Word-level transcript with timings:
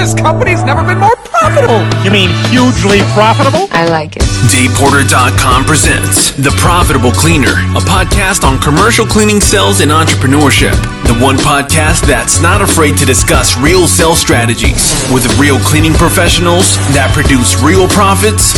This 0.00 0.14
company's 0.14 0.64
never 0.64 0.82
been 0.82 0.98
more 0.98 1.14
profitable. 1.28 1.84
You 2.02 2.10
mean 2.10 2.30
hugely 2.48 3.00
profitable? 3.12 3.68
I 3.70 3.86
like 3.86 4.16
it. 4.16 4.22
DayPorter.com 4.48 5.66
presents 5.66 6.32
The 6.40 6.48
Profitable 6.56 7.12
Cleaner, 7.12 7.52
a 7.76 7.84
podcast 7.84 8.42
on 8.42 8.58
commercial 8.62 9.04
cleaning 9.04 9.42
sales 9.42 9.82
and 9.82 9.90
entrepreneurship. 9.90 10.72
The 11.04 11.12
one 11.22 11.36
podcast 11.36 12.06
that's 12.06 12.40
not 12.40 12.62
afraid 12.62 12.96
to 12.96 13.04
discuss 13.04 13.58
real 13.58 13.86
sales 13.86 14.18
strategies 14.18 14.88
with 15.12 15.28
real 15.38 15.58
cleaning 15.60 15.92
professionals 15.92 16.76
that 16.96 17.12
produce 17.12 17.60
real 17.60 17.86
profits 17.86 18.56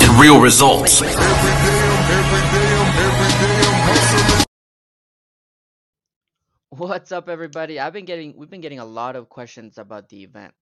and 0.00 0.18
real 0.18 0.40
results. 0.40 1.02
What's 6.70 7.12
up, 7.12 7.28
everybody? 7.28 7.78
I've 7.78 7.92
been 7.92 8.06
getting 8.06 8.34
we've 8.34 8.48
been 8.48 8.62
getting 8.62 8.78
a 8.78 8.86
lot 8.86 9.14
of 9.14 9.28
questions 9.28 9.76
about 9.76 10.08
the 10.08 10.22
event. 10.22 10.54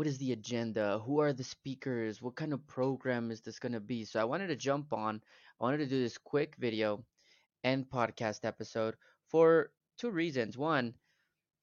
What 0.00 0.06
is 0.06 0.16
the 0.16 0.32
agenda? 0.32 0.98
Who 1.04 1.20
are 1.20 1.34
the 1.34 1.44
speakers? 1.44 2.22
What 2.22 2.34
kind 2.34 2.54
of 2.54 2.66
program 2.66 3.30
is 3.30 3.42
this 3.42 3.58
going 3.58 3.72
to 3.72 3.80
be? 3.80 4.06
So 4.06 4.18
I 4.18 4.24
wanted 4.24 4.46
to 4.46 4.56
jump 4.56 4.94
on. 4.94 5.20
I 5.60 5.64
wanted 5.64 5.76
to 5.76 5.86
do 5.86 6.00
this 6.00 6.16
quick 6.16 6.56
video 6.58 7.04
and 7.64 7.84
podcast 7.84 8.46
episode 8.46 8.94
for 9.28 9.72
two 9.98 10.10
reasons. 10.10 10.56
One, 10.56 10.94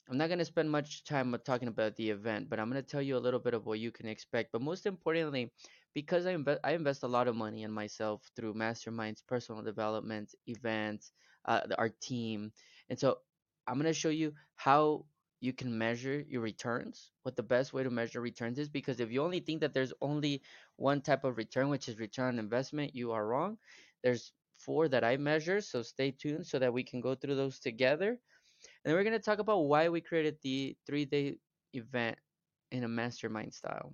I'm 0.08 0.20
not 0.20 0.28
going 0.28 0.38
to 0.38 0.46
spend 0.46 0.70
much 0.70 1.04
time 1.04 1.36
talking 1.44 1.68
about 1.68 1.96
the 1.96 2.12
event, 2.12 2.48
but 2.48 2.60
I'm 2.60 2.70
going 2.70 2.80
to 2.80 2.88
tell 2.88 3.02
you 3.02 3.18
a 3.18 3.26
little 3.26 3.40
bit 3.40 3.56
of 3.56 3.66
what 3.66 3.80
you 3.80 3.90
can 3.90 4.08
expect. 4.08 4.52
But 4.52 4.62
most 4.62 4.86
importantly, 4.86 5.52
because 5.96 6.28
I 6.28 6.34
invest, 6.34 6.60
I 6.64 6.74
invest 6.74 7.02
a 7.02 7.08
lot 7.08 7.28
of 7.28 7.36
money 7.36 7.64
in 7.64 7.72
myself 7.72 8.22
through 8.36 8.54
masterminds, 8.54 9.26
personal 9.26 9.64
development, 9.64 10.36
events, 10.46 11.12
uh, 11.46 11.62
our 11.80 11.90
team, 11.90 12.52
and 12.88 13.00
so 13.00 13.18
I'm 13.66 13.80
going 13.82 13.86
to 13.86 13.94
show 13.94 14.10
you 14.10 14.34
how 14.54 15.06
you 15.40 15.54
can 15.54 15.78
measure 15.78 16.24
your 16.28 16.42
returns, 16.42 17.12
what 17.24 17.36
the 17.36 17.44
best 17.44 17.74
way 17.74 17.84
to 17.84 17.90
measure 17.90 18.22
returns 18.22 18.58
is, 18.58 18.70
because 18.70 19.00
if 19.00 19.12
you 19.12 19.22
only 19.24 19.40
think 19.40 19.62
that 19.62 19.74
there's 19.74 19.94
only 20.02 20.42
one 20.78 21.02
type 21.02 21.24
of 21.24 21.38
return, 21.38 21.70
which 21.70 21.88
is 21.88 22.00
return 22.00 22.34
on 22.34 22.40
investment, 22.40 22.96
you 22.96 23.12
are 23.12 23.26
wrong. 23.26 23.58
There's 24.04 24.32
four 24.58 24.88
that 24.88 25.04
I 25.04 25.18
measure, 25.18 25.62
so 25.62 25.84
stay 25.84 26.12
tuned 26.12 26.48
so 26.48 26.58
that 26.60 26.74
we 26.74 26.84
can 26.84 27.02
go 27.02 27.14
through 27.14 27.36
those 27.36 27.60
together. 27.60 28.10
And 28.10 28.20
then 28.86 28.96
we're 28.96 29.04
going 29.04 29.14
to 29.14 29.20
talk 29.20 29.40
about 29.40 29.60
why 29.60 29.90
we 29.90 30.02
created 30.02 30.38
the 30.42 30.76
three 30.88 31.06
day 31.06 31.38
event 31.74 32.18
in 32.72 32.84
a 32.84 32.88
mastermind 32.88 33.54
style. 33.54 33.94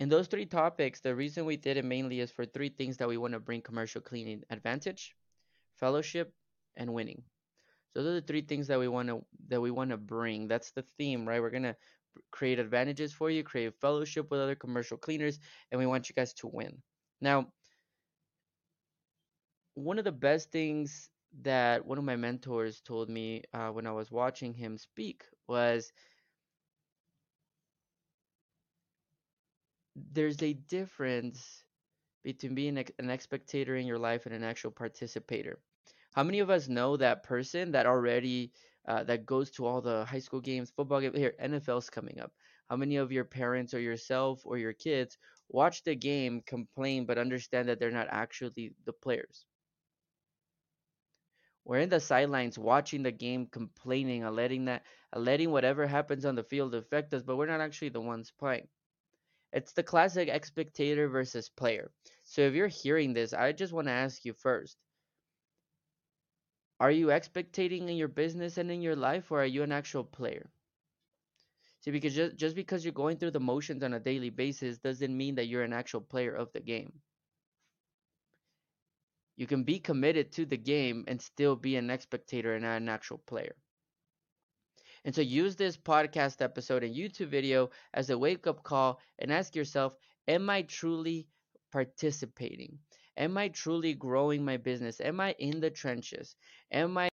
In 0.00 0.08
those 0.08 0.28
three 0.28 0.46
topics, 0.46 1.00
the 1.00 1.14
reason 1.14 1.44
we 1.44 1.56
did 1.56 1.76
it 1.76 1.84
mainly 1.84 2.20
is 2.20 2.30
for 2.30 2.44
three 2.44 2.68
things 2.68 2.98
that 2.98 3.08
we 3.08 3.16
want 3.16 3.32
to 3.32 3.40
bring 3.40 3.62
commercial 3.62 4.00
cleaning 4.00 4.42
advantage, 4.50 5.16
fellowship, 5.76 6.32
and 6.76 6.92
winning. 6.92 7.22
Those 7.98 8.06
are 8.06 8.14
the 8.20 8.26
three 8.28 8.42
things 8.42 8.68
that 8.68 8.78
we 8.78 8.88
want 8.88 9.08
to 9.10 9.26
that 9.48 9.60
we 9.60 9.72
want 9.72 9.90
to 9.90 9.98
bring. 9.98 10.48
That's 10.48 10.70
the 10.70 10.84
theme, 10.98 11.28
right? 11.28 11.42
We're 11.42 11.50
gonna 11.50 11.76
create 12.30 12.60
advantages 12.60 13.12
for 13.12 13.30
you, 13.30 13.44
create 13.44 13.74
fellowship 13.80 14.30
with 14.30 14.40
other 14.40 14.54
commercial 14.56 14.98
cleaners, 14.98 15.40
and 15.72 15.80
we 15.80 15.86
want 15.86 16.08
you 16.08 16.14
guys 16.14 16.34
to 16.34 16.48
win. 16.48 16.82
Now, 17.20 17.52
one 19.74 19.98
of 19.98 20.04
the 20.04 20.12
best 20.12 20.50
things 20.52 21.10
that 21.42 21.84
one 21.86 21.98
of 21.98 22.04
my 22.04 22.16
mentors 22.16 22.80
told 22.82 23.08
me 23.08 23.42
uh, 23.54 23.70
when 23.70 23.86
I 23.86 23.92
was 23.92 24.10
watching 24.10 24.54
him 24.54 24.78
speak 24.78 25.24
was 25.48 25.92
there's 30.12 30.42
a 30.42 30.54
difference 30.54 31.64
between 32.24 32.54
being 32.54 32.78
an 32.78 33.20
spectator 33.20 33.76
in 33.76 33.86
your 33.86 33.98
life 33.98 34.26
and 34.26 34.34
an 34.34 34.44
actual 34.44 34.72
participator. 34.72 35.58
How 36.12 36.22
many 36.22 36.40
of 36.40 36.50
us 36.50 36.68
know 36.68 36.96
that 36.96 37.22
person 37.22 37.72
that 37.72 37.86
already 37.86 38.52
uh, 38.86 39.04
that 39.04 39.26
goes 39.26 39.50
to 39.52 39.66
all 39.66 39.80
the 39.80 40.04
high 40.04 40.18
school 40.18 40.40
games, 40.40 40.70
football 40.70 41.00
games? 41.00 41.16
Here, 41.16 41.34
NFL's 41.38 41.90
coming 41.90 42.20
up. 42.20 42.32
How 42.68 42.76
many 42.76 42.96
of 42.96 43.12
your 43.12 43.24
parents 43.24 43.74
or 43.74 43.80
yourself 43.80 44.42
or 44.44 44.58
your 44.58 44.72
kids 44.72 45.18
watch 45.48 45.82
the 45.84 45.94
game, 45.94 46.42
complain, 46.42 47.06
but 47.06 47.18
understand 47.18 47.68
that 47.68 47.78
they're 47.78 47.90
not 47.90 48.08
actually 48.10 48.74
the 48.84 48.92
players? 48.92 49.46
We're 51.64 51.80
in 51.80 51.88
the 51.90 52.00
sidelines 52.00 52.58
watching 52.58 53.02
the 53.02 53.12
game, 53.12 53.46
complaining 53.46 54.24
and 54.24 54.34
letting 54.34 54.64
that, 54.64 54.84
letting 55.14 55.50
whatever 55.50 55.86
happens 55.86 56.24
on 56.24 56.34
the 56.34 56.42
field 56.42 56.74
affect 56.74 57.12
us, 57.14 57.22
but 57.22 57.36
we're 57.36 57.46
not 57.46 57.60
actually 57.60 57.90
the 57.90 58.00
ones 58.00 58.30
playing. 58.32 58.68
It's 59.52 59.72
the 59.72 59.82
classic 59.84 60.44
spectator 60.44 61.08
versus 61.08 61.48
player. 61.48 61.92
So 62.24 62.42
if 62.42 62.54
you're 62.54 62.68
hearing 62.68 63.12
this, 63.12 63.32
I 63.32 63.52
just 63.52 63.72
want 63.72 63.86
to 63.88 63.92
ask 63.92 64.24
you 64.24 64.32
first 64.32 64.76
are 66.80 66.90
you 66.90 67.10
expectating 67.10 67.88
in 67.88 67.96
your 67.96 68.08
business 68.08 68.58
and 68.58 68.70
in 68.70 68.82
your 68.82 68.96
life, 68.96 69.30
or 69.30 69.42
are 69.42 69.46
you 69.46 69.62
an 69.62 69.72
actual 69.72 70.04
player? 70.04 70.50
See, 71.80 71.90
because 71.90 72.14
just, 72.14 72.36
just 72.36 72.56
because 72.56 72.84
you're 72.84 72.92
going 72.92 73.16
through 73.16 73.32
the 73.32 73.40
motions 73.40 73.82
on 73.82 73.94
a 73.94 74.00
daily 74.00 74.30
basis 74.30 74.78
doesn't 74.78 75.16
mean 75.16 75.36
that 75.36 75.46
you're 75.46 75.62
an 75.62 75.72
actual 75.72 76.00
player 76.00 76.34
of 76.34 76.52
the 76.52 76.60
game. 76.60 76.92
You 79.36 79.46
can 79.46 79.62
be 79.62 79.78
committed 79.78 80.32
to 80.32 80.46
the 80.46 80.56
game 80.56 81.04
and 81.06 81.22
still 81.22 81.54
be 81.54 81.76
an 81.76 81.96
spectator 82.00 82.54
and 82.54 82.64
not 82.64 82.78
an 82.78 82.88
actual 82.88 83.18
player. 83.18 83.54
And 85.04 85.14
so 85.14 85.20
use 85.22 85.54
this 85.54 85.76
podcast 85.76 86.42
episode 86.42 86.82
and 86.82 86.94
YouTube 86.94 87.28
video 87.28 87.70
as 87.94 88.10
a 88.10 88.18
wake 88.18 88.48
up 88.48 88.64
call 88.64 89.00
and 89.20 89.32
ask 89.32 89.54
yourself, 89.54 89.94
am 90.26 90.50
I 90.50 90.62
truly 90.62 91.28
participating? 91.70 92.80
Am 93.18 93.36
I 93.36 93.48
truly 93.48 93.94
growing 93.94 94.44
my 94.44 94.56
business? 94.56 95.00
Am 95.00 95.18
I 95.18 95.34
in 95.40 95.58
the 95.58 95.70
trenches? 95.70 96.36
Am 96.70 96.96
I 96.96 97.08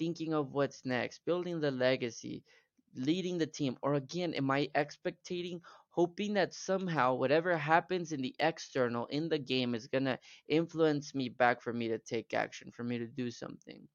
thinking 0.00 0.34
of 0.34 0.52
what's 0.52 0.84
next, 0.84 1.24
building 1.24 1.60
the 1.60 1.70
legacy, 1.70 2.42
leading 2.96 3.38
the 3.38 3.46
team? 3.46 3.76
Or 3.80 3.94
again, 3.94 4.34
am 4.34 4.50
I 4.50 4.68
expecting, 4.74 5.60
hoping 5.90 6.34
that 6.34 6.54
somehow 6.54 7.14
whatever 7.14 7.56
happens 7.56 8.10
in 8.10 8.20
the 8.20 8.34
external, 8.40 9.06
in 9.06 9.28
the 9.28 9.38
game, 9.38 9.76
is 9.76 9.86
going 9.86 10.06
to 10.06 10.18
influence 10.48 11.14
me 11.14 11.28
back 11.28 11.62
for 11.62 11.72
me 11.72 11.86
to 11.86 11.98
take 11.98 12.34
action, 12.34 12.72
for 12.72 12.82
me 12.82 12.98
to 12.98 13.06
do 13.06 13.30
something? 13.30 13.86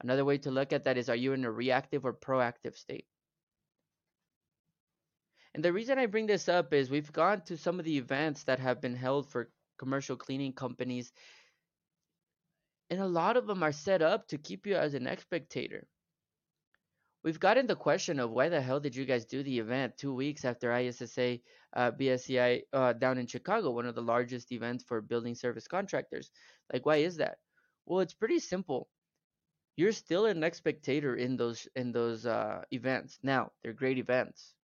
Another 0.00 0.24
way 0.24 0.38
to 0.38 0.50
look 0.50 0.72
at 0.72 0.84
that 0.84 0.96
is 0.96 1.10
are 1.10 1.16
you 1.16 1.34
in 1.34 1.44
a 1.44 1.52
reactive 1.52 2.06
or 2.06 2.14
proactive 2.14 2.76
state? 2.76 3.06
And 5.54 5.62
the 5.62 5.72
reason 5.72 5.98
I 5.98 6.06
bring 6.06 6.26
this 6.26 6.48
up 6.48 6.72
is 6.72 6.88
we've 6.88 7.12
gone 7.12 7.42
to 7.42 7.58
some 7.58 7.78
of 7.78 7.84
the 7.84 7.98
events 7.98 8.44
that 8.44 8.58
have 8.58 8.80
been 8.80 8.96
held 8.96 9.28
for 9.28 9.50
commercial 9.82 10.16
cleaning 10.16 10.52
companies. 10.52 11.12
And 12.90 13.00
a 13.00 13.14
lot 13.20 13.36
of 13.36 13.46
them 13.48 13.62
are 13.64 13.72
set 13.72 14.00
up 14.00 14.28
to 14.28 14.38
keep 14.38 14.66
you 14.66 14.76
as 14.76 14.94
an 14.94 15.08
spectator. 15.18 15.88
We've 17.24 17.40
gotten 17.40 17.66
the 17.66 17.76
question 17.76 18.20
of 18.20 18.30
why 18.30 18.48
the 18.48 18.60
hell 18.60 18.80
did 18.80 18.94
you 18.94 19.04
guys 19.04 19.24
do 19.24 19.42
the 19.42 19.58
event 19.58 19.96
two 19.96 20.14
weeks 20.14 20.44
after 20.44 20.72
ISSA 20.76 21.38
uh, 21.74 21.90
BSCI 21.92 22.62
uh, 22.72 22.92
down 22.92 23.18
in 23.18 23.26
Chicago, 23.26 23.70
one 23.70 23.86
of 23.86 23.94
the 23.94 24.02
largest 24.14 24.52
events 24.52 24.84
for 24.84 25.00
building 25.00 25.34
service 25.34 25.66
contractors? 25.66 26.30
Like, 26.72 26.86
why 26.86 26.96
is 26.96 27.16
that? 27.16 27.38
Well, 27.86 28.00
it's 28.00 28.14
pretty 28.14 28.38
simple. 28.38 28.88
You're 29.76 29.92
still 29.92 30.26
an 30.26 30.44
spectator 30.52 31.16
in 31.16 31.36
those 31.36 31.66
in 31.74 31.92
those 31.92 32.26
uh, 32.26 32.62
events. 32.70 33.18
Now, 33.22 33.50
they're 33.62 33.80
great 33.82 33.98
events, 33.98 34.54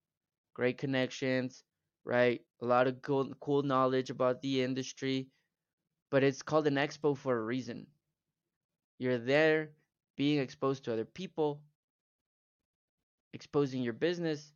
great 0.54 0.78
connections, 0.78 1.64
right? 2.08 2.40
A 2.62 2.64
lot 2.64 2.86
of 2.86 3.02
cool, 3.02 3.30
cool 3.38 3.62
knowledge 3.62 4.08
about 4.08 4.40
the 4.40 4.62
industry, 4.62 5.28
but 6.10 6.24
it's 6.24 6.42
called 6.42 6.66
an 6.66 6.76
expo 6.76 7.16
for 7.16 7.36
a 7.36 7.44
reason. 7.44 7.86
You're 8.98 9.18
there 9.18 9.70
being 10.16 10.40
exposed 10.40 10.84
to 10.84 10.92
other 10.94 11.04
people, 11.04 11.60
exposing 13.34 13.82
your 13.82 13.92
business. 13.92 14.52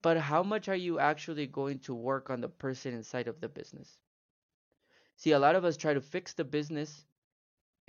But 0.00 0.16
how 0.18 0.44
much 0.44 0.68
are 0.68 0.76
you 0.76 0.98
actually 1.00 1.46
going 1.48 1.80
to 1.80 1.94
work 1.94 2.30
on 2.30 2.40
the 2.40 2.48
person 2.48 2.94
inside 2.94 3.26
of 3.26 3.40
the 3.40 3.48
business? 3.48 3.98
See, 5.16 5.32
a 5.32 5.38
lot 5.38 5.56
of 5.56 5.64
us 5.64 5.76
try 5.76 5.92
to 5.92 6.00
fix 6.00 6.34
the 6.34 6.44
business 6.44 7.04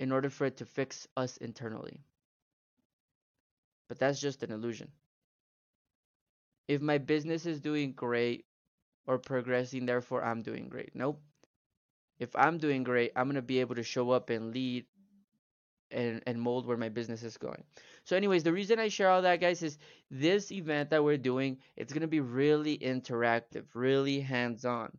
in 0.00 0.10
order 0.10 0.28
for 0.28 0.44
it 0.46 0.56
to 0.56 0.66
fix 0.66 1.06
us 1.16 1.36
internally. 1.36 2.00
But 3.88 3.98
that's 3.98 4.20
just 4.20 4.42
an 4.42 4.50
illusion 4.50 4.90
if 6.68 6.80
my 6.80 6.98
business 6.98 7.46
is 7.46 7.60
doing 7.60 7.92
great 7.92 8.44
or 9.06 9.18
progressing, 9.18 9.86
therefore 9.86 10.24
I'm 10.24 10.42
doing 10.42 10.68
great. 10.68 10.90
Nope. 10.94 11.20
If 12.18 12.34
I'm 12.36 12.58
doing 12.58 12.84
great, 12.84 13.12
I'm 13.16 13.26
going 13.26 13.34
to 13.36 13.42
be 13.42 13.60
able 13.60 13.74
to 13.74 13.82
show 13.82 14.10
up 14.10 14.30
and 14.30 14.52
lead 14.52 14.86
and, 15.90 16.22
and 16.26 16.40
mold 16.40 16.66
where 16.66 16.76
my 16.76 16.88
business 16.88 17.22
is 17.22 17.36
going. 17.36 17.64
So, 18.04 18.16
anyways, 18.16 18.42
the 18.42 18.52
reason 18.52 18.78
I 18.78 18.88
share 18.88 19.10
all 19.10 19.22
that, 19.22 19.40
guys, 19.40 19.62
is 19.62 19.78
this 20.10 20.52
event 20.52 20.90
that 20.90 21.04
we're 21.04 21.18
doing, 21.18 21.58
it's 21.76 21.92
going 21.92 22.02
to 22.02 22.08
be 22.08 22.20
really 22.20 22.78
interactive, 22.78 23.64
really 23.74 24.20
hands 24.20 24.64
on 24.64 24.96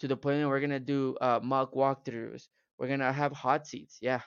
to 0.00 0.08
the 0.08 0.16
point 0.16 0.38
where 0.38 0.48
we're 0.48 0.60
going 0.60 0.70
to 0.70 0.80
do 0.80 1.16
uh, 1.20 1.40
mock 1.42 1.74
walkthroughs. 1.74 2.48
We're 2.78 2.88
going 2.88 3.00
to 3.00 3.12
have 3.12 3.32
hot 3.32 3.66
seats. 3.66 3.98
Yeah. 4.00 4.20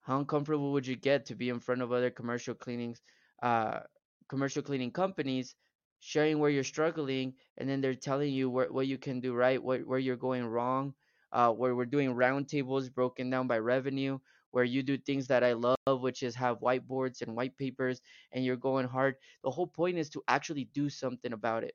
How 0.00 0.18
uncomfortable 0.18 0.72
would 0.72 0.86
you 0.86 0.96
get 0.96 1.26
to 1.26 1.34
be 1.34 1.48
in 1.48 1.60
front 1.60 1.82
of 1.82 1.92
other 1.92 2.10
commercial 2.10 2.54
cleanings, 2.54 3.00
uh, 3.42 3.80
commercial 4.28 4.62
cleaning 4.62 4.90
companies 4.90 5.54
sharing 6.02 6.40
where 6.40 6.50
you're 6.50 6.64
struggling 6.64 7.34
and 7.58 7.70
then 7.70 7.80
they're 7.80 7.94
telling 7.94 8.32
you 8.32 8.50
what 8.50 8.88
you 8.88 8.98
can 8.98 9.20
do 9.20 9.34
right 9.34 9.62
what, 9.62 9.86
where 9.86 9.98
you're 10.00 10.16
going 10.16 10.46
wrong 10.46 10.94
uh, 11.32 11.50
where 11.52 11.74
we're 11.76 11.86
doing 11.86 12.14
roundtables 12.14 12.92
broken 12.92 13.30
down 13.30 13.48
by 13.48 13.58
revenue 13.58 14.18
where 14.52 14.64
you 14.64 14.82
do 14.82 14.98
things 14.98 15.28
that 15.28 15.44
I 15.44 15.54
love, 15.54 16.02
which 16.02 16.22
is 16.22 16.34
have 16.36 16.60
whiteboards 16.60 17.22
and 17.22 17.36
white 17.36 17.56
papers 17.58 18.02
and 18.32 18.44
you're 18.44 18.56
going 18.56 18.86
hard. 18.88 19.16
The 19.44 19.50
whole 19.50 19.66
point 19.66 19.98
is 19.98 20.10
to 20.10 20.22
actually 20.28 20.64
do 20.74 20.90
something 20.90 21.32
about 21.32 21.64
it. 21.64 21.74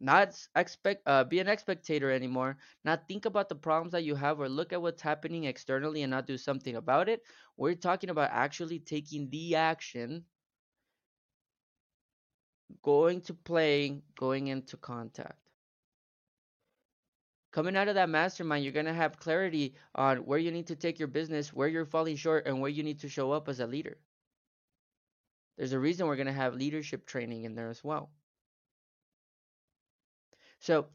Not 0.00 0.34
expect 0.56 1.02
uh, 1.06 1.24
be 1.24 1.40
an 1.40 1.56
spectator 1.58 2.10
anymore. 2.10 2.58
Not 2.84 3.08
think 3.08 3.26
about 3.26 3.48
the 3.48 3.54
problems 3.54 3.92
that 3.92 4.04
you 4.04 4.16
have 4.16 4.40
or 4.40 4.48
look 4.48 4.72
at 4.72 4.82
what's 4.82 5.02
happening 5.02 5.44
externally 5.44 6.02
and 6.02 6.10
not 6.10 6.26
do 6.26 6.38
something 6.38 6.76
about 6.76 7.08
it. 7.08 7.22
We're 7.56 7.74
talking 7.76 8.10
about 8.10 8.30
actually 8.32 8.80
taking 8.80 9.30
the 9.30 9.56
action, 9.56 10.24
going 12.82 13.20
to 13.22 13.34
playing, 13.34 14.02
going 14.16 14.48
into 14.48 14.76
contact 14.76 15.40
coming 17.52 17.76
out 17.76 17.88
of 17.88 17.96
that 17.96 18.08
mastermind, 18.08 18.64
you're 18.64 18.72
going 18.72 18.86
to 18.86 18.92
have 18.92 19.18
clarity 19.18 19.74
on 19.94 20.18
where 20.18 20.38
you 20.38 20.50
need 20.50 20.68
to 20.68 20.76
take 20.76 20.98
your 20.98 21.08
business, 21.08 21.52
where 21.52 21.68
you're 21.68 21.84
falling 21.84 22.16
short, 22.16 22.46
and 22.46 22.60
where 22.60 22.70
you 22.70 22.82
need 22.82 23.00
to 23.00 23.08
show 23.08 23.32
up 23.32 23.48
as 23.48 23.60
a 23.60 23.66
leader. 23.66 23.96
There's 25.56 25.72
a 25.72 25.78
reason 25.78 26.06
we're 26.06 26.16
going 26.16 26.26
to 26.26 26.32
have 26.32 26.54
leadership 26.54 27.06
training 27.06 27.44
in 27.44 27.54
there 27.54 27.68
as 27.68 27.82
well. 27.84 28.10
So, 30.60 30.86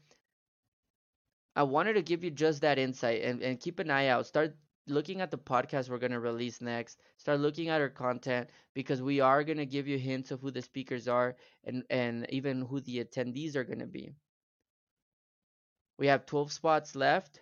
I 1.54 1.62
wanted 1.62 1.94
to 1.94 2.02
give 2.02 2.22
you 2.22 2.30
just 2.30 2.62
that 2.62 2.78
insight 2.78 3.22
and, 3.22 3.42
and 3.42 3.60
keep 3.60 3.78
an 3.78 3.90
eye 3.90 4.08
out. 4.08 4.26
Start 4.26 4.54
looking 4.88 5.20
at 5.20 5.30
the 5.30 5.38
podcast 5.38 5.88
we're 5.88 5.98
going 5.98 6.12
to 6.12 6.20
release 6.20 6.60
next. 6.60 7.00
Start 7.16 7.40
looking 7.40 7.68
at 7.68 7.80
our 7.80 7.88
content 7.88 8.50
because 8.74 9.02
we 9.02 9.20
are 9.20 9.44
going 9.44 9.58
to 9.58 9.66
give 9.66 9.88
you 9.88 9.98
hints 9.98 10.30
of 10.30 10.40
who 10.40 10.50
the 10.50 10.62
speakers 10.62 11.08
are 11.08 11.36
and, 11.64 11.84
and 11.90 12.26
even 12.30 12.62
who 12.62 12.80
the 12.80 13.04
attendees 13.04 13.56
are 13.56 13.64
going 13.64 13.80
to 13.80 13.86
be. 13.86 14.12
We 15.98 16.06
have 16.08 16.26
12 16.26 16.52
spots 16.52 16.94
left. 16.94 17.40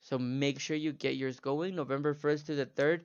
So 0.00 0.18
make 0.18 0.60
sure 0.60 0.76
you 0.76 0.92
get 0.92 1.16
yours 1.16 1.40
going 1.40 1.74
November 1.74 2.14
1st 2.14 2.46
to 2.46 2.54
the 2.54 2.66
3rd. 2.66 3.00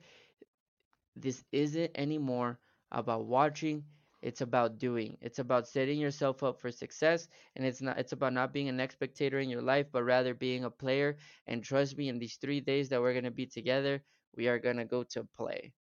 This 1.16 1.44
isn't 1.52 1.92
anymore 1.96 2.60
about 2.92 3.26
watching, 3.26 3.86
it's 4.22 4.42
about 4.42 4.78
doing. 4.78 5.18
It's 5.22 5.40
about 5.40 5.68
setting 5.68 6.00
yourself 6.00 6.44
up 6.44 6.60
for 6.60 6.72
success 6.72 7.28
and 7.56 7.66
it's 7.66 7.82
not 7.82 7.98
it's 7.98 8.14
about 8.14 8.34
not 8.34 8.54
being 8.54 8.70
an 8.70 8.90
spectator 8.90 9.40
in 9.40 9.50
your 9.50 9.62
life 9.62 9.88
but 9.92 10.04
rather 10.04 10.34
being 10.34 10.64
a 10.64 10.70
player 10.70 11.18
and 11.48 11.64
trust 11.64 11.98
me 11.98 12.10
in 12.10 12.20
these 12.20 12.38
3 12.38 12.62
days 12.62 12.90
that 12.90 13.02
we're 13.02 13.14
going 13.14 13.26
to 13.26 13.32
be 13.32 13.46
together, 13.48 14.04
we 14.36 14.48
are 14.48 14.60
going 14.60 14.78
to 14.78 14.86
go 14.86 15.04
to 15.04 15.24
play. 15.24 15.74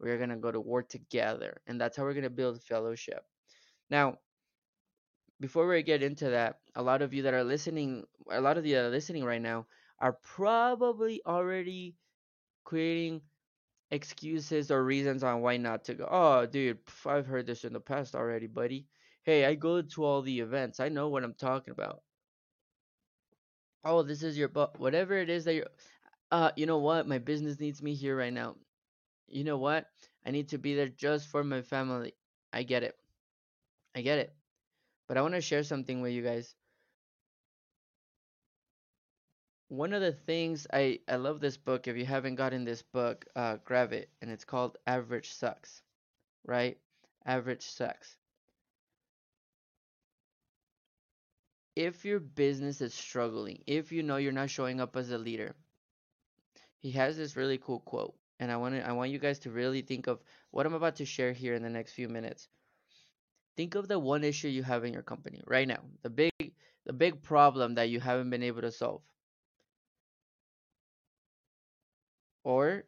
We 0.00 0.10
are 0.10 0.18
going 0.18 0.30
to 0.30 0.36
go 0.36 0.50
to 0.50 0.60
war 0.60 0.82
together 0.82 1.60
and 1.66 1.80
that's 1.80 1.96
how 1.96 2.04
we're 2.04 2.14
going 2.14 2.24
to 2.24 2.30
build 2.30 2.62
fellowship. 2.62 3.24
Now, 3.90 4.18
before 5.40 5.66
we 5.66 5.82
get 5.82 6.02
into 6.02 6.30
that, 6.30 6.60
a 6.76 6.82
lot 6.82 7.02
of 7.02 7.12
you 7.12 7.22
that 7.24 7.34
are 7.34 7.44
listening, 7.44 8.04
a 8.30 8.40
lot 8.40 8.56
of 8.58 8.64
you 8.64 8.76
that 8.76 8.84
are 8.84 8.86
uh, 8.86 8.90
listening 8.90 9.24
right 9.24 9.42
now 9.42 9.66
are 9.98 10.12
probably 10.22 11.20
already 11.26 11.96
creating 12.64 13.20
excuses 13.92 14.72
or 14.72 14.84
reasons 14.84 15.22
on 15.22 15.42
why 15.42 15.58
not 15.58 15.84
to 15.84 15.94
go. 15.94 16.08
Oh, 16.10 16.46
dude, 16.46 16.78
I've 17.06 17.26
heard 17.26 17.46
this 17.46 17.64
in 17.64 17.74
the 17.74 17.80
past 17.80 18.16
already, 18.16 18.48
buddy. 18.48 18.86
Hey, 19.24 19.44
I 19.44 19.54
go 19.54 19.82
to 19.82 20.04
all 20.04 20.22
the 20.22 20.40
events. 20.40 20.80
I 20.80 20.88
know 20.88 21.08
what 21.08 21.24
I'm 21.24 21.34
talking 21.34 21.72
about. 21.72 22.02
Oh, 23.84 24.02
this 24.02 24.22
is 24.24 24.38
your 24.38 24.48
but 24.48 24.78
whatever 24.80 25.16
it 25.16 25.30
is 25.30 25.44
that 25.44 25.54
you're 25.54 25.70
uh 26.32 26.52
you 26.56 26.66
know 26.66 26.78
what? 26.78 27.06
My 27.08 27.18
business 27.18 27.60
needs 27.60 27.82
me 27.82 27.94
here 27.94 28.16
right 28.16 28.32
now. 28.32 28.56
You 29.28 29.44
know 29.44 29.58
what? 29.58 29.86
I 30.26 30.30
need 30.30 30.48
to 30.50 30.58
be 30.58 30.74
there 30.74 30.88
just 30.88 31.28
for 31.28 31.44
my 31.44 31.62
family. 31.62 32.14
I 32.52 32.62
get 32.64 32.82
it. 32.84 32.96
I 33.94 34.02
get 34.02 34.18
it. 34.18 34.34
But 35.08 35.18
I 35.18 35.22
want 35.22 35.34
to 35.34 35.40
share 35.40 35.64
something 35.64 36.00
with 36.00 36.12
you 36.12 36.22
guys. 36.22 36.54
One 39.72 39.94
of 39.94 40.02
the 40.02 40.12
things 40.12 40.66
I 40.70 41.00
I 41.08 41.16
love 41.16 41.40
this 41.40 41.56
book. 41.56 41.88
If 41.88 41.96
you 41.96 42.04
haven't 42.04 42.34
gotten 42.34 42.62
this 42.62 42.82
book, 42.82 43.24
uh, 43.34 43.56
grab 43.64 43.94
it, 43.94 44.10
and 44.20 44.30
it's 44.30 44.44
called 44.44 44.76
Average 44.86 45.32
Sucks, 45.32 45.80
right? 46.44 46.76
Average 47.24 47.64
Sucks. 47.64 48.18
If 51.74 52.04
your 52.04 52.20
business 52.20 52.82
is 52.82 52.92
struggling, 52.92 53.62
if 53.66 53.92
you 53.92 54.02
know 54.02 54.18
you're 54.18 54.30
not 54.30 54.50
showing 54.50 54.78
up 54.78 54.94
as 54.94 55.10
a 55.10 55.16
leader, 55.16 55.54
he 56.80 56.90
has 56.90 57.16
this 57.16 57.34
really 57.34 57.56
cool 57.56 57.80
quote, 57.80 58.14
and 58.40 58.52
I 58.52 58.58
want 58.58 58.74
I 58.74 58.92
want 58.92 59.10
you 59.10 59.18
guys 59.18 59.38
to 59.38 59.50
really 59.50 59.80
think 59.80 60.06
of 60.06 60.20
what 60.50 60.66
I'm 60.66 60.74
about 60.74 60.96
to 60.96 61.06
share 61.06 61.32
here 61.32 61.54
in 61.54 61.62
the 61.62 61.70
next 61.70 61.92
few 61.94 62.10
minutes 62.10 62.46
think 63.56 63.74
of 63.74 63.88
the 63.88 63.98
one 63.98 64.24
issue 64.24 64.48
you 64.48 64.62
have 64.62 64.84
in 64.84 64.92
your 64.92 65.02
company 65.02 65.42
right 65.46 65.68
now 65.68 65.80
the 66.02 66.10
big 66.10 66.32
the 66.84 66.92
big 66.92 67.22
problem 67.22 67.74
that 67.74 67.90
you 67.90 68.00
haven't 68.00 68.30
been 68.30 68.42
able 68.42 68.62
to 68.62 68.72
solve 68.72 69.02
or 72.44 72.84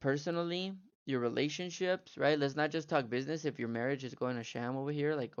personally 0.00 0.72
your 1.06 1.20
relationships 1.20 2.16
right 2.16 2.38
let's 2.38 2.56
not 2.56 2.70
just 2.70 2.88
talk 2.88 3.08
business 3.08 3.44
if 3.44 3.58
your 3.58 3.68
marriage 3.68 4.04
is 4.04 4.14
going 4.14 4.36
to 4.36 4.42
sham 4.44 4.76
over 4.76 4.90
here 4.92 5.14
like 5.14 5.34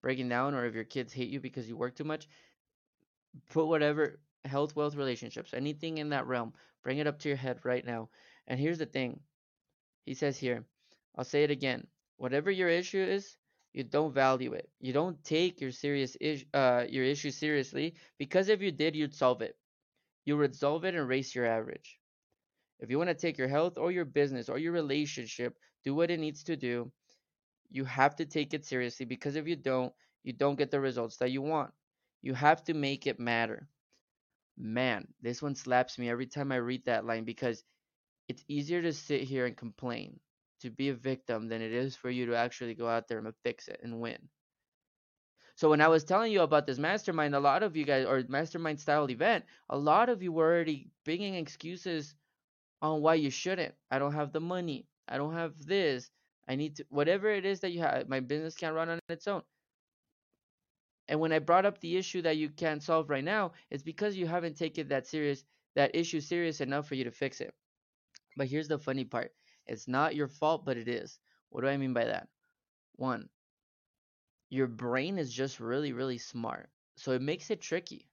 breaking 0.00 0.28
down 0.28 0.54
or 0.54 0.64
if 0.66 0.74
your 0.74 0.84
kids 0.84 1.12
hate 1.12 1.28
you 1.30 1.40
because 1.40 1.68
you 1.68 1.76
work 1.76 1.94
too 1.96 2.04
much 2.04 2.28
put 3.50 3.66
whatever 3.66 4.20
health 4.44 4.76
wealth 4.76 4.94
relationships 4.96 5.54
anything 5.54 5.98
in 5.98 6.10
that 6.10 6.26
realm 6.26 6.52
bring 6.82 6.98
it 6.98 7.06
up 7.06 7.18
to 7.18 7.28
your 7.28 7.36
head 7.36 7.58
right 7.64 7.84
now 7.86 8.08
and 8.46 8.60
here's 8.60 8.78
the 8.78 8.86
thing 8.86 9.20
he 10.06 10.14
says 10.14 10.38
here 10.38 10.64
i'll 11.16 11.24
say 11.24 11.44
it 11.44 11.50
again 11.50 11.86
whatever 12.16 12.50
your 12.50 12.68
issue 12.68 13.02
is 13.02 13.36
you 13.74 13.82
don't 13.84 14.14
value 14.14 14.52
it. 14.52 14.70
You 14.80 14.92
don't 14.92 15.22
take 15.24 15.60
your 15.60 15.72
serious 15.72 16.16
is- 16.20 16.44
uh, 16.54 16.86
your 16.88 17.04
issue 17.04 17.30
seriously 17.32 17.94
because 18.18 18.48
if 18.48 18.62
you 18.62 18.70
did, 18.70 18.94
you'd 18.94 19.14
solve 19.14 19.42
it. 19.42 19.58
You 20.24 20.36
would 20.38 20.54
solve 20.56 20.84
it 20.84 20.94
and 20.94 21.08
raise 21.08 21.34
your 21.34 21.46
average. 21.46 21.98
If 22.80 22.90
you 22.90 22.98
want 22.98 23.08
to 23.08 23.14
take 23.14 23.38
your 23.38 23.48
health 23.48 23.78
or 23.78 23.92
your 23.92 24.04
business 24.04 24.48
or 24.48 24.58
your 24.58 24.72
relationship, 24.72 25.58
do 25.84 25.94
what 25.94 26.10
it 26.10 26.20
needs 26.20 26.44
to 26.44 26.56
do. 26.56 26.90
You 27.70 27.84
have 27.84 28.16
to 28.16 28.24
take 28.24 28.54
it 28.54 28.64
seriously 28.64 29.06
because 29.06 29.36
if 29.36 29.46
you 29.46 29.56
don't, 29.56 29.92
you 30.22 30.32
don't 30.32 30.58
get 30.58 30.70
the 30.70 30.80
results 30.80 31.16
that 31.18 31.30
you 31.30 31.42
want. 31.42 31.72
You 32.22 32.34
have 32.34 32.64
to 32.64 32.74
make 32.74 33.06
it 33.06 33.20
matter. 33.20 33.68
Man, 34.56 35.08
this 35.20 35.42
one 35.42 35.54
slaps 35.54 35.98
me 35.98 36.08
every 36.08 36.26
time 36.26 36.52
I 36.52 36.56
read 36.56 36.84
that 36.86 37.04
line 37.04 37.24
because 37.24 37.64
it's 38.28 38.44
easier 38.48 38.82
to 38.82 38.92
sit 38.92 39.22
here 39.22 39.46
and 39.46 39.56
complain 39.56 40.20
to 40.60 40.70
be 40.70 40.88
a 40.88 40.94
victim 40.94 41.48
than 41.48 41.60
it 41.60 41.72
is 41.72 41.96
for 41.96 42.10
you 42.10 42.26
to 42.26 42.36
actually 42.36 42.74
go 42.74 42.88
out 42.88 43.08
there 43.08 43.18
and 43.18 43.34
fix 43.42 43.68
it 43.68 43.80
and 43.82 44.00
win. 44.00 44.18
So 45.56 45.70
when 45.70 45.80
I 45.80 45.88
was 45.88 46.04
telling 46.04 46.32
you 46.32 46.40
about 46.40 46.66
this 46.66 46.78
mastermind, 46.78 47.34
a 47.34 47.40
lot 47.40 47.62
of 47.62 47.76
you 47.76 47.84
guys 47.84 48.06
or 48.06 48.22
mastermind 48.28 48.80
style 48.80 49.08
event, 49.10 49.44
a 49.68 49.78
lot 49.78 50.08
of 50.08 50.22
you 50.22 50.32
were 50.32 50.52
already 50.52 50.88
bringing 51.04 51.34
excuses 51.34 52.14
on 52.82 53.00
why 53.02 53.14
you 53.14 53.30
shouldn't. 53.30 53.74
I 53.90 53.98
don't 53.98 54.14
have 54.14 54.32
the 54.32 54.40
money. 54.40 54.86
I 55.08 55.16
don't 55.16 55.34
have 55.34 55.54
this. 55.66 56.10
I 56.48 56.56
need 56.56 56.76
to 56.76 56.86
whatever 56.90 57.30
it 57.30 57.44
is 57.44 57.60
that 57.60 57.72
you 57.72 57.80
have. 57.80 58.08
My 58.08 58.20
business 58.20 58.54
can't 58.54 58.74
run 58.74 58.88
on 58.88 58.98
its 59.08 59.26
own. 59.28 59.42
And 61.08 61.20
when 61.20 61.32
I 61.32 61.38
brought 61.38 61.66
up 61.66 61.80
the 61.80 61.96
issue 61.96 62.22
that 62.22 62.36
you 62.36 62.50
can't 62.50 62.82
solve 62.82 63.10
right 63.10 63.24
now, 63.24 63.52
it's 63.70 63.82
because 63.82 64.16
you 64.16 64.26
haven't 64.26 64.56
taken 64.56 64.88
that 64.88 65.06
serious 65.06 65.44
that 65.74 65.94
issue 65.94 66.20
serious 66.20 66.60
enough 66.60 66.86
for 66.88 66.94
you 66.94 67.04
to 67.04 67.10
fix 67.10 67.40
it. 67.40 67.54
But 68.36 68.48
here's 68.48 68.68
the 68.68 68.78
funny 68.78 69.04
part. 69.04 69.32
It's 69.66 69.88
not 69.88 70.14
your 70.14 70.28
fault, 70.28 70.64
but 70.64 70.76
it 70.76 70.88
is. 70.88 71.18
What 71.50 71.62
do 71.62 71.68
I 71.68 71.76
mean 71.76 71.92
by 71.94 72.04
that? 72.04 72.28
One, 72.96 73.28
your 74.50 74.66
brain 74.66 75.18
is 75.18 75.32
just 75.32 75.60
really, 75.60 75.92
really 75.92 76.18
smart. 76.18 76.70
So 76.96 77.12
it 77.12 77.22
makes 77.22 77.50
it 77.50 77.60
tricky. 77.60 78.08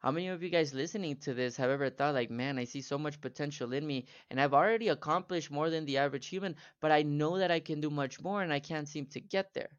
How 0.00 0.10
many 0.10 0.28
of 0.28 0.42
you 0.42 0.50
guys 0.50 0.74
listening 0.74 1.16
to 1.20 1.32
this 1.32 1.56
have 1.56 1.70
ever 1.70 1.88
thought, 1.88 2.12
like, 2.14 2.30
man, 2.30 2.58
I 2.58 2.64
see 2.64 2.82
so 2.82 2.98
much 2.98 3.20
potential 3.20 3.72
in 3.72 3.86
me, 3.86 4.08
and 4.28 4.40
I've 4.40 4.52
already 4.52 4.88
accomplished 4.88 5.50
more 5.50 5.70
than 5.70 5.86
the 5.86 5.96
average 5.98 6.26
human, 6.26 6.56
but 6.80 6.92
I 6.92 7.02
know 7.02 7.38
that 7.38 7.50
I 7.50 7.60
can 7.60 7.80
do 7.80 7.88
much 7.90 8.20
more 8.20 8.42
and 8.42 8.52
I 8.52 8.60
can't 8.60 8.88
seem 8.88 9.06
to 9.06 9.20
get 9.20 9.54
there? 9.54 9.78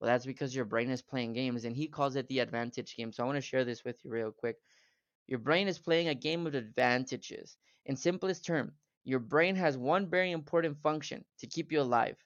Well, 0.00 0.08
that's 0.08 0.26
because 0.26 0.54
your 0.54 0.66
brain 0.66 0.90
is 0.90 1.00
playing 1.00 1.32
games, 1.32 1.64
and 1.64 1.74
he 1.74 1.88
calls 1.88 2.16
it 2.16 2.28
the 2.28 2.40
advantage 2.40 2.94
game. 2.96 3.12
So 3.12 3.22
I 3.22 3.26
want 3.26 3.36
to 3.36 3.40
share 3.40 3.64
this 3.64 3.84
with 3.84 4.04
you 4.04 4.10
real 4.10 4.30
quick. 4.30 4.58
Your 5.26 5.38
brain 5.38 5.68
is 5.68 5.78
playing 5.78 6.08
a 6.08 6.14
game 6.14 6.46
of 6.46 6.54
advantages. 6.54 7.56
In 7.86 7.96
simplest 7.96 8.44
term, 8.44 8.76
your 9.04 9.20
brain 9.20 9.56
has 9.56 9.78
one 9.78 10.10
very 10.10 10.32
important 10.32 10.78
function 10.82 11.24
to 11.38 11.46
keep 11.46 11.72
you 11.72 11.80
alive. 11.80 12.18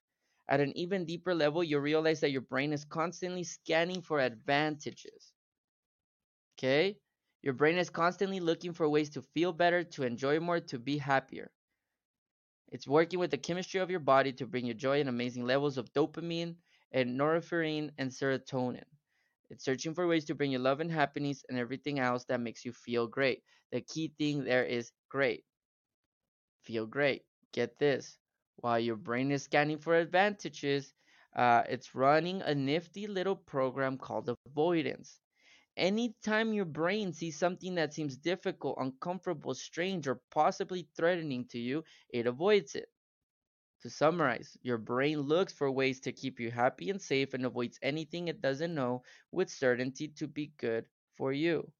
At 0.48 0.60
an 0.60 0.76
even 0.76 1.04
deeper 1.04 1.34
level, 1.34 1.62
you 1.62 1.78
realize 1.78 2.20
that 2.20 2.32
your 2.32 2.42
brain 2.42 2.72
is 2.72 2.84
constantly 2.84 3.44
scanning 3.44 4.02
for 4.02 4.20
advantages. 4.20 5.32
Okay? 6.58 6.98
Your 7.42 7.54
brain 7.54 7.78
is 7.78 7.90
constantly 7.90 8.40
looking 8.40 8.72
for 8.72 8.88
ways 8.88 9.10
to 9.10 9.22
feel 9.22 9.52
better, 9.52 9.84
to 9.84 10.02
enjoy 10.04 10.40
more, 10.40 10.60
to 10.60 10.78
be 10.78 10.98
happier. 10.98 11.50
It's 12.68 12.86
working 12.86 13.18
with 13.18 13.30
the 13.30 13.38
chemistry 13.38 13.80
of 13.80 13.90
your 13.90 14.00
body 14.00 14.32
to 14.34 14.46
bring 14.46 14.66
you 14.66 14.74
joy 14.74 15.00
and 15.00 15.08
amazing 15.08 15.44
levels 15.44 15.78
of 15.78 15.92
dopamine 15.92 16.56
and 16.92 17.18
norepinephrine 17.18 17.90
and 17.98 18.10
serotonin. 18.10 18.84
It's 19.50 19.64
searching 19.64 19.94
for 19.94 20.06
ways 20.06 20.24
to 20.26 20.34
bring 20.34 20.52
you 20.52 20.58
love 20.58 20.80
and 20.80 20.90
happiness 20.90 21.44
and 21.48 21.58
everything 21.58 21.98
else 21.98 22.24
that 22.26 22.40
makes 22.40 22.64
you 22.64 22.72
feel 22.72 23.06
great. 23.06 23.42
The 23.72 23.80
key 23.80 24.12
thing 24.18 24.44
there 24.44 24.64
is 24.64 24.92
great 25.08 25.44
feel 26.66 26.86
great. 26.86 27.22
Get 27.52 27.78
this. 27.78 28.18
While 28.56 28.80
your 28.80 28.96
brain 28.96 29.30
is 29.30 29.44
scanning 29.44 29.78
for 29.78 29.94
advantages, 29.94 30.92
uh, 31.34 31.62
it's 31.68 31.94
running 31.94 32.42
a 32.42 32.54
nifty 32.54 33.06
little 33.06 33.36
program 33.36 33.98
called 33.98 34.28
avoidance. 34.46 35.20
Anytime 35.76 36.52
your 36.52 36.64
brain 36.64 37.12
sees 37.12 37.38
something 37.38 37.74
that 37.76 37.94
seems 37.94 38.16
difficult, 38.16 38.78
uncomfortable, 38.78 39.54
strange, 39.54 40.06
or 40.08 40.20
possibly 40.30 40.88
threatening 40.96 41.46
to 41.46 41.58
you, 41.58 41.84
it 42.08 42.26
avoids 42.26 42.74
it. 42.74 42.90
To 43.82 43.90
summarize, 43.90 44.56
your 44.62 44.78
brain 44.78 45.20
looks 45.20 45.52
for 45.52 45.70
ways 45.70 46.00
to 46.00 46.12
keep 46.12 46.40
you 46.40 46.50
happy 46.50 46.90
and 46.90 47.00
safe 47.00 47.34
and 47.34 47.46
avoids 47.46 47.78
anything 47.82 48.28
it 48.28 48.40
doesn't 48.42 48.74
know 48.74 49.02
with 49.32 49.50
certainty 49.50 50.08
to 50.08 50.26
be 50.26 50.52
good 50.58 50.86
for 51.14 51.32
you. 51.32 51.72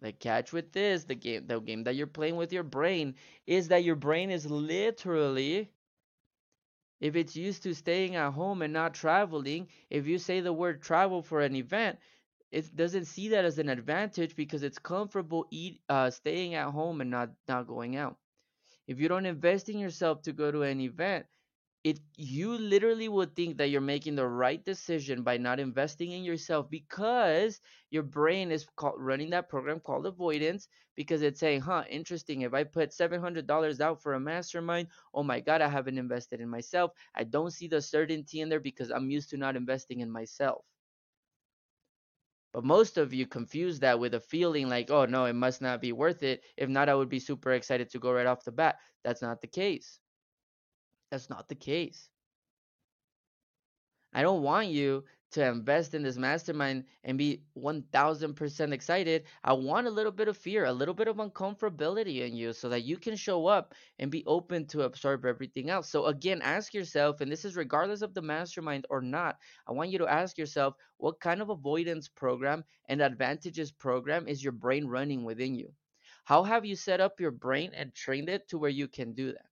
The 0.00 0.12
catch 0.12 0.52
with 0.52 0.72
this, 0.72 1.04
the 1.04 1.14
game 1.14 1.46
the 1.46 1.60
game 1.60 1.84
that 1.84 1.94
you're 1.94 2.08
playing 2.08 2.34
with 2.36 2.52
your 2.52 2.64
brain 2.64 3.14
is 3.46 3.68
that 3.68 3.84
your 3.84 3.94
brain 3.94 4.28
is 4.30 4.50
literally 4.50 5.70
if 7.00 7.16
it's 7.16 7.36
used 7.36 7.62
to 7.64 7.74
staying 7.74 8.16
at 8.16 8.32
home 8.32 8.62
and 8.62 8.72
not 8.72 8.94
traveling, 8.94 9.68
if 9.90 10.06
you 10.06 10.18
say 10.18 10.40
the 10.40 10.52
word 10.52 10.82
travel 10.82 11.22
for 11.22 11.40
an 11.40 11.56
event, 11.56 11.98
it 12.50 12.74
doesn't 12.76 13.06
see 13.06 13.28
that 13.30 13.44
as 13.44 13.58
an 13.58 13.68
advantage 13.68 14.34
because 14.36 14.62
it's 14.62 14.78
comfortable 14.78 15.46
eat 15.50 15.80
uh, 15.88 16.10
staying 16.10 16.54
at 16.54 16.70
home 16.70 17.00
and 17.00 17.10
not 17.10 17.30
not 17.48 17.66
going 17.66 17.96
out. 17.96 18.16
If 18.86 18.98
you 19.00 19.08
don't 19.08 19.26
invest 19.26 19.68
in 19.68 19.78
yourself 19.78 20.22
to 20.22 20.32
go 20.32 20.50
to 20.50 20.62
an 20.62 20.80
event, 20.80 21.26
it 21.88 22.00
you 22.16 22.58
literally 22.58 23.08
would 23.08 23.34
think 23.34 23.56
that 23.56 23.68
you're 23.70 23.80
making 23.80 24.14
the 24.14 24.26
right 24.26 24.64
decision 24.64 25.22
by 25.22 25.36
not 25.38 25.58
investing 25.58 26.12
in 26.12 26.22
yourself 26.22 26.68
because 26.70 27.60
your 27.90 28.02
brain 28.02 28.50
is 28.50 28.66
called, 28.76 28.96
running 28.98 29.30
that 29.30 29.48
program 29.48 29.80
called 29.80 30.06
avoidance 30.06 30.68
because 30.96 31.22
it's 31.22 31.40
saying 31.40 31.60
huh 31.60 31.84
interesting 31.88 32.42
if 32.42 32.52
i 32.52 32.62
put 32.64 32.90
$700 32.90 33.80
out 33.80 34.02
for 34.02 34.14
a 34.14 34.20
mastermind 34.20 34.88
oh 35.14 35.22
my 35.22 35.40
god 35.40 35.62
i 35.62 35.68
haven't 35.68 35.98
invested 35.98 36.40
in 36.40 36.48
myself. 36.48 36.92
I 37.14 37.24
don't 37.24 37.52
see 37.52 37.68
the 37.68 37.80
certainty 37.80 38.40
in 38.40 38.48
there 38.48 38.60
because 38.60 38.90
i'm 38.90 39.10
used 39.10 39.30
to 39.30 39.36
not 39.38 39.56
investing 39.56 40.00
in 40.00 40.10
myself. 40.10 40.64
But 42.52 42.64
most 42.64 42.98
of 42.98 43.14
you 43.14 43.26
confuse 43.26 43.78
that 43.80 43.98
with 44.00 44.14
a 44.14 44.20
feeling 44.20 44.68
like 44.68 44.90
oh 44.90 45.06
no 45.06 45.24
it 45.24 45.34
must 45.34 45.62
not 45.62 45.80
be 45.80 45.92
worth 45.92 46.22
it. 46.22 46.42
If 46.56 46.68
not 46.68 46.88
i 46.88 46.94
would 46.94 47.08
be 47.08 47.20
super 47.20 47.52
excited 47.52 47.88
to 47.90 47.98
go 47.98 48.12
right 48.12 48.26
off 48.26 48.44
the 48.44 48.52
bat. 48.52 48.76
That's 49.04 49.22
not 49.22 49.40
the 49.40 49.48
case 49.48 49.98
that's 51.10 51.30
not 51.30 51.48
the 51.48 51.54
case. 51.54 52.10
I 54.12 54.20
don't 54.22 54.42
want 54.42 54.68
you 54.68 55.04
to 55.30 55.46
invest 55.46 55.94
in 55.94 56.02
this 56.02 56.18
mastermind 56.18 56.84
and 57.04 57.16
be 57.16 57.44
1000% 57.54 58.72
excited. 58.72 59.24
I 59.42 59.54
want 59.54 59.86
a 59.86 59.90
little 59.90 60.12
bit 60.12 60.28
of 60.28 60.36
fear, 60.36 60.64
a 60.66 60.72
little 60.72 60.92
bit 60.94 61.08
of 61.08 61.16
uncomfortability 61.16 62.20
in 62.26 62.34
you 62.36 62.52
so 62.52 62.68
that 62.68 62.82
you 62.84 62.98
can 62.98 63.16
show 63.16 63.46
up 63.46 63.74
and 63.98 64.10
be 64.10 64.24
open 64.26 64.66
to 64.68 64.82
absorb 64.82 65.24
everything 65.24 65.70
else. 65.70 65.88
So, 65.90 66.04
again, 66.06 66.42
ask 66.42 66.74
yourself, 66.74 67.22
and 67.22 67.32
this 67.32 67.44
is 67.46 67.56
regardless 67.56 68.02
of 68.02 68.12
the 68.14 68.20
mastermind 68.22 68.86
or 68.90 69.00
not, 69.00 69.38
I 69.66 69.72
want 69.72 69.90
you 69.90 69.98
to 70.00 70.08
ask 70.12 70.36
yourself 70.36 70.74
what 70.98 71.20
kind 71.20 71.40
of 71.40 71.48
avoidance 71.48 72.08
program 72.08 72.64
and 72.90 73.00
advantages 73.00 73.72
program 73.72 74.28
is 74.28 74.42
your 74.44 74.52
brain 74.52 74.86
running 74.86 75.24
within 75.24 75.54
you? 75.54 75.72
How 76.24 76.42
have 76.44 76.66
you 76.66 76.76
set 76.76 77.00
up 77.00 77.20
your 77.20 77.30
brain 77.32 77.72
and 77.74 77.94
trained 77.94 78.28
it 78.28 78.48
to 78.48 78.58
where 78.58 78.70
you 78.70 78.88
can 78.88 79.14
do 79.14 79.32
that? 79.32 79.47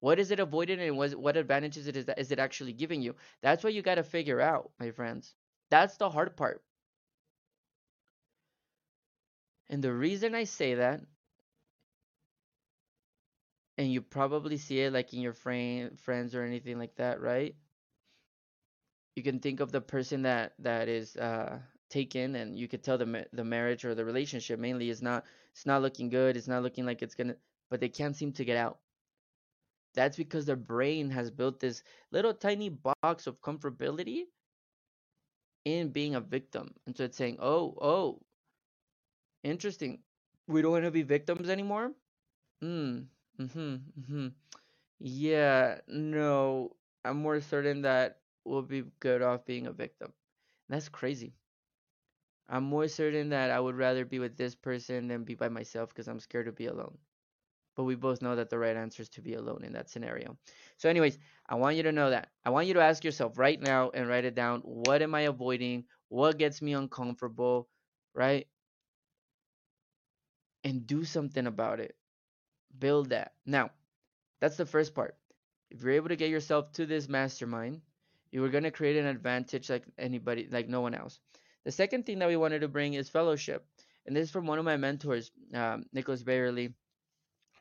What 0.00 0.18
is 0.18 0.30
it 0.30 0.40
avoiding 0.40 0.80
and 0.80 0.96
what, 0.96 1.14
what 1.14 1.36
advantages 1.36 1.86
it 1.86 1.96
is 1.96 2.30
it 2.32 2.38
actually 2.38 2.72
giving 2.72 3.02
you? 3.02 3.14
That's 3.42 3.62
what 3.64 3.74
you 3.74 3.82
got 3.82 3.96
to 3.96 4.02
figure 4.02 4.40
out, 4.40 4.72
my 4.78 4.90
friends. 4.90 5.34
That's 5.70 5.96
the 5.96 6.10
hard 6.10 6.36
part. 6.36 6.62
And 9.70 9.82
the 9.82 9.94
reason 9.94 10.34
I 10.34 10.44
say 10.44 10.74
that, 10.74 11.00
and 13.78 13.90
you 13.92 14.02
probably 14.02 14.58
see 14.58 14.80
it 14.80 14.92
like 14.92 15.14
in 15.14 15.20
your 15.20 15.32
friend, 15.32 15.98
friends 15.98 16.34
or 16.34 16.42
anything 16.44 16.78
like 16.78 16.96
that, 16.96 17.20
right? 17.20 17.54
You 19.16 19.22
can 19.22 19.40
think 19.40 19.60
of 19.60 19.70
the 19.72 19.80
person 19.82 20.22
that 20.22 20.54
that 20.60 20.88
is 20.88 21.16
uh, 21.16 21.60
taken, 21.90 22.36
and 22.36 22.58
you 22.58 22.68
could 22.68 22.82
tell 22.82 22.96
the 22.98 23.26
the 23.32 23.44
marriage 23.44 23.84
or 23.84 23.94
the 23.94 24.04
relationship 24.04 24.58
mainly 24.58 24.88
is 24.90 25.02
not 25.02 25.26
it's 25.52 25.66
not 25.66 25.82
looking 25.82 26.08
good. 26.08 26.36
It's 26.36 26.48
not 26.48 26.62
looking 26.62 26.86
like 26.86 27.02
it's 27.02 27.14
gonna, 27.14 27.36
but 27.68 27.80
they 27.80 27.88
can't 27.90 28.16
seem 28.16 28.32
to 28.34 28.44
get 28.44 28.56
out 28.56 28.78
that's 29.98 30.16
because 30.16 30.46
their 30.46 30.56
brain 30.56 31.10
has 31.10 31.30
built 31.30 31.60
this 31.60 31.82
little 32.12 32.34
tiny 32.34 32.70
box 32.70 33.26
of 33.26 33.40
comfortability 33.42 34.24
in 35.64 35.90
being 35.90 36.14
a 36.16 36.20
victim. 36.20 36.74
And 36.86 36.96
so 36.96 37.04
it's 37.04 37.16
saying, 37.16 37.38
oh, 37.40 37.76
oh, 37.80 38.20
interesting. 39.44 39.98
We 40.46 40.62
don't 40.62 40.72
want 40.72 40.84
to 40.84 40.90
be 40.90 41.02
victims 41.02 41.48
anymore? 41.48 41.92
Hmm. 42.62 43.00
Mm-hmm. 43.40 43.76
Mm-hmm. 44.00 44.28
Yeah, 45.00 45.78
no. 45.88 46.76
I'm 47.04 47.18
more 47.18 47.40
certain 47.40 47.82
that 47.82 48.20
we'll 48.44 48.62
be 48.62 48.84
good 49.00 49.22
off 49.22 49.46
being 49.46 49.66
a 49.68 49.72
victim. 49.72 50.12
That's 50.68 50.88
crazy. 50.88 51.34
I'm 52.48 52.64
more 52.64 52.88
certain 52.88 53.30
that 53.30 53.50
I 53.50 53.58
would 53.58 53.76
rather 53.76 54.04
be 54.04 54.18
with 54.18 54.36
this 54.36 54.54
person 54.54 55.08
than 55.08 55.24
be 55.24 55.34
by 55.34 55.48
myself 55.48 55.88
because 55.90 56.08
I'm 56.08 56.20
scared 56.20 56.46
to 56.46 56.52
be 56.52 56.66
alone 56.66 56.98
but 57.78 57.84
we 57.84 57.94
both 57.94 58.20
know 58.22 58.34
that 58.34 58.50
the 58.50 58.58
right 58.58 58.76
answer 58.76 59.02
is 59.02 59.08
to 59.08 59.22
be 59.22 59.34
alone 59.34 59.62
in 59.62 59.72
that 59.74 59.88
scenario. 59.88 60.36
So, 60.78 60.88
anyways, 60.88 61.16
I 61.48 61.54
want 61.54 61.76
you 61.76 61.84
to 61.84 61.92
know 61.92 62.10
that. 62.10 62.26
I 62.44 62.50
want 62.50 62.66
you 62.66 62.74
to 62.74 62.82
ask 62.82 63.04
yourself 63.04 63.38
right 63.38 63.60
now 63.62 63.90
and 63.94 64.08
write 64.08 64.24
it 64.24 64.34
down. 64.34 64.62
What 64.62 65.00
am 65.00 65.14
I 65.14 65.20
avoiding? 65.20 65.84
What 66.08 66.38
gets 66.38 66.60
me 66.60 66.72
uncomfortable? 66.72 67.68
Right? 68.16 68.48
And 70.64 70.88
do 70.88 71.04
something 71.04 71.46
about 71.46 71.78
it. 71.78 71.94
Build 72.76 73.10
that. 73.10 73.34
Now, 73.46 73.70
that's 74.40 74.56
the 74.56 74.66
first 74.66 74.92
part. 74.92 75.16
If 75.70 75.80
you're 75.80 75.92
able 75.92 76.08
to 76.08 76.16
get 76.16 76.30
yourself 76.30 76.72
to 76.72 76.84
this 76.84 77.08
mastermind, 77.08 77.80
you 78.32 78.42
are 78.42 78.48
going 78.48 78.64
to 78.64 78.72
create 78.72 78.96
an 78.96 79.06
advantage 79.06 79.70
like 79.70 79.84
anybody, 79.96 80.48
like 80.50 80.68
no 80.68 80.80
one 80.80 80.96
else. 80.96 81.20
The 81.64 81.70
second 81.70 82.06
thing 82.06 82.18
that 82.18 82.28
we 82.28 82.36
wanted 82.36 82.62
to 82.62 82.68
bring 82.68 82.94
is 82.94 83.08
fellowship. 83.08 83.64
And 84.04 84.16
this 84.16 84.24
is 84.24 84.30
from 84.32 84.48
one 84.48 84.58
of 84.58 84.64
my 84.64 84.76
mentors, 84.76 85.30
um, 85.54 85.84
Nicholas 85.92 86.24
Bayerle 86.24 86.74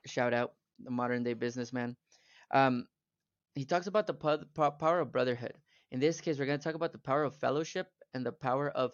shout 0.08 0.34
out 0.34 0.54
the 0.80 0.92
modern 0.92 1.24
day 1.24 1.34
businessman. 1.34 1.96
Um, 2.52 2.88
he 3.56 3.66
talks 3.66 3.88
about 3.88 4.08
the 4.08 4.14
power 4.14 5.00
of 5.00 5.12
brotherhood. 5.12 5.54
In 5.92 6.00
this 6.00 6.22
case, 6.22 6.38
we're 6.38 6.46
going 6.46 6.60
to 6.60 6.64
talk 6.64 6.76
about 6.76 6.92
the 6.92 7.00
power 7.00 7.24
of 7.24 7.36
fellowship 7.36 7.88
and 8.14 8.26
the 8.26 8.32
power 8.32 8.70
of 8.70 8.92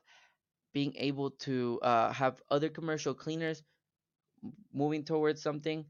being 0.74 0.94
able 0.98 1.32
to 1.32 1.80
uh, 1.84 2.12
have 2.14 2.42
other 2.50 2.70
commercial 2.70 3.14
cleaners 3.14 3.62
moving 4.74 5.04
towards 5.04 5.42
something 5.42 5.86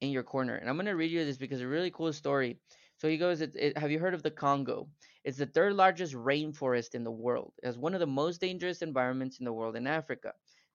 in 0.00 0.10
your 0.10 0.22
corner. 0.22 0.54
And 0.56 0.68
I'm 0.68 0.76
going 0.76 0.86
to 0.86 0.92
read 0.92 1.10
you 1.10 1.24
this 1.24 1.36
because 1.36 1.60
it's 1.60 1.64
a 1.64 1.68
really 1.68 1.90
cool 1.90 2.12
story. 2.12 2.58
So 2.98 3.08
he 3.08 3.18
goes, 3.18 3.40
it, 3.40 3.54
it, 3.56 3.78
Have 3.78 3.90
you 3.90 3.98
heard 3.98 4.14
of 4.14 4.22
the 4.22 4.30
Congo? 4.30 4.88
It's 5.24 5.38
the 5.38 5.46
third 5.46 5.74
largest 5.74 6.14
rainforest 6.14 6.94
in 6.94 7.04
the 7.04 7.10
world. 7.10 7.52
It 7.62 7.66
has 7.66 7.78
one 7.78 7.94
of 7.94 8.00
the 8.00 8.06
most 8.06 8.40
dangerous 8.40 8.82
environments 8.82 9.38
in 9.38 9.44
the 9.44 9.52
world 9.52 9.76
in 9.76 9.86
Africa. 9.86 10.32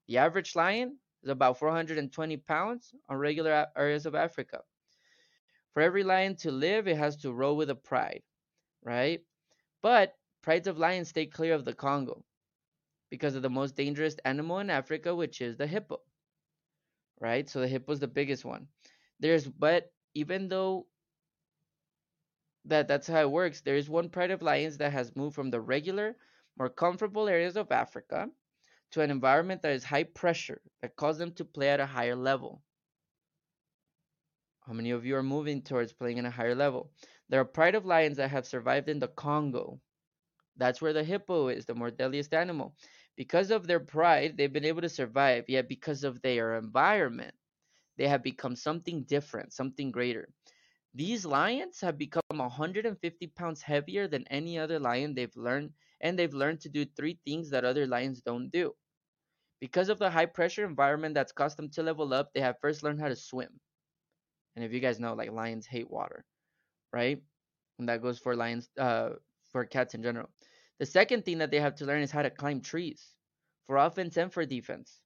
The 0.07 0.17
average 0.17 0.55
lion 0.55 0.97
is 1.23 1.29
about 1.29 1.57
420 1.57 2.37
pounds 2.37 2.93
on 3.09 3.17
regular 3.17 3.67
areas 3.75 4.05
of 4.05 4.15
Africa. 4.15 4.61
For 5.73 5.81
every 5.81 6.03
lion 6.03 6.35
to 6.37 6.51
live, 6.51 6.87
it 6.87 6.97
has 6.97 7.17
to 7.17 7.33
roll 7.33 7.57
with 7.57 7.69
a 7.69 7.75
pride, 7.75 8.23
right? 8.83 9.23
But 9.81 10.15
prides 10.41 10.67
of 10.67 10.77
lions 10.77 11.09
stay 11.09 11.25
clear 11.25 11.53
of 11.53 11.65
the 11.65 11.73
Congo 11.73 12.23
because 13.09 13.35
of 13.35 13.41
the 13.41 13.49
most 13.49 13.75
dangerous 13.75 14.15
animal 14.25 14.59
in 14.59 14.69
Africa, 14.69 15.15
which 15.15 15.41
is 15.41 15.57
the 15.57 15.67
hippo, 15.67 16.01
right? 17.19 17.49
So 17.49 17.59
the 17.61 17.67
hippo 17.67 17.93
is 17.93 17.99
the 17.99 18.07
biggest 18.07 18.45
one. 18.45 18.67
There's, 19.19 19.47
but 19.47 19.91
even 20.13 20.49
though 20.49 20.87
that 22.65 22.87
that's 22.87 23.07
how 23.07 23.21
it 23.21 23.31
works, 23.31 23.61
there 23.61 23.75
is 23.75 23.89
one 23.89 24.09
pride 24.09 24.31
of 24.31 24.41
lions 24.41 24.77
that 24.77 24.91
has 24.91 25.15
moved 25.15 25.35
from 25.35 25.49
the 25.49 25.61
regular, 25.61 26.15
more 26.57 26.69
comfortable 26.69 27.27
areas 27.27 27.57
of 27.57 27.71
Africa 27.71 28.29
to 28.93 29.01
an 29.01 29.11
environment 29.11 29.61
that 29.63 29.73
is 29.73 29.83
high 29.83 30.03
pressure 30.03 30.61
that 30.81 30.95
causes 30.95 31.19
them 31.19 31.33
to 31.33 31.45
play 31.45 31.69
at 31.69 31.79
a 31.79 31.85
higher 31.85 32.15
level. 32.15 32.63
How 34.67 34.73
many 34.73 34.91
of 34.91 35.05
you 35.05 35.15
are 35.15 35.23
moving 35.23 35.61
towards 35.61 35.93
playing 35.93 36.19
at 36.19 36.25
a 36.25 36.29
higher 36.31 36.55
level? 36.55 36.91
There 37.29 37.39
are 37.41 37.45
pride 37.45 37.75
of 37.75 37.85
lions 37.85 38.17
that 38.17 38.31
have 38.31 38.47
survived 38.47 38.89
in 38.89 38.99
the 38.99 39.07
Congo. 39.07 39.81
That's 40.57 40.81
where 40.81 40.93
the 40.93 41.03
hippo 41.03 41.49
is, 41.49 41.65
the 41.65 41.75
more 41.75 41.91
deadliest 41.91 42.33
animal. 42.33 42.75
Because 43.15 43.51
of 43.51 43.67
their 43.67 43.79
pride, 43.79 44.37
they've 44.37 44.53
been 44.53 44.65
able 44.65 44.81
to 44.81 44.89
survive, 44.89 45.49
yet 45.49 45.67
because 45.67 46.03
of 46.03 46.21
their 46.21 46.57
environment, 46.57 47.35
they 47.97 48.07
have 48.07 48.23
become 48.23 48.55
something 48.55 49.03
different, 49.03 49.53
something 49.53 49.91
greater. 49.91 50.29
These 50.93 51.25
lions 51.25 51.81
have 51.81 51.97
become 51.97 52.23
150 52.29 53.27
pounds 53.27 53.61
heavier 53.61 54.07
than 54.07 54.27
any 54.29 54.57
other 54.59 54.79
lion 54.79 55.15
they've 55.15 55.35
learned, 55.37 55.73
and 56.01 56.17
they've 56.17 56.33
learned 56.33 56.61
to 56.61 56.69
do 56.69 56.85
three 56.85 57.19
things 57.25 57.49
that 57.51 57.65
other 57.65 57.87
lions 57.87 58.21
don't 58.21 58.49
do. 58.49 58.75
Because 59.63 59.87
of 59.87 59.97
the 59.97 60.11
high 60.11 60.25
pressure 60.27 60.65
environment 60.65 61.15
that's 61.15 61.31
caused 61.31 61.57
them 61.57 61.69
to 61.69 61.83
level 61.83 62.13
up, 62.13 62.33
they 62.33 62.41
have 62.41 62.59
first 62.59 62.83
learned 62.83 62.99
how 62.99 63.07
to 63.07 63.15
swim. 63.15 63.61
And 64.55 64.65
if 64.65 64.73
you 64.73 64.79
guys 64.79 64.99
know, 64.99 65.13
like 65.13 65.31
lions 65.31 65.67
hate 65.67 65.89
water, 65.89 66.25
right? 66.91 67.21
And 67.79 67.89
that 67.89 68.01
goes 68.01 68.19
for 68.19 68.35
lions, 68.35 68.69
uh, 68.77 69.11
for 69.51 69.65
cats 69.65 69.95
in 69.95 70.03
general. 70.03 70.29
The 70.79 70.85
second 70.85 71.25
thing 71.25 71.39
that 71.39 71.51
they 71.51 71.59
have 71.61 71.75
to 71.75 71.85
learn 71.85 72.01
is 72.03 72.11
how 72.11 72.23
to 72.23 72.29
climb 72.29 72.61
trees, 72.61 73.15
for 73.67 73.77
offense 73.77 74.17
and 74.17 74.33
for 74.33 74.45
defense. 74.45 75.01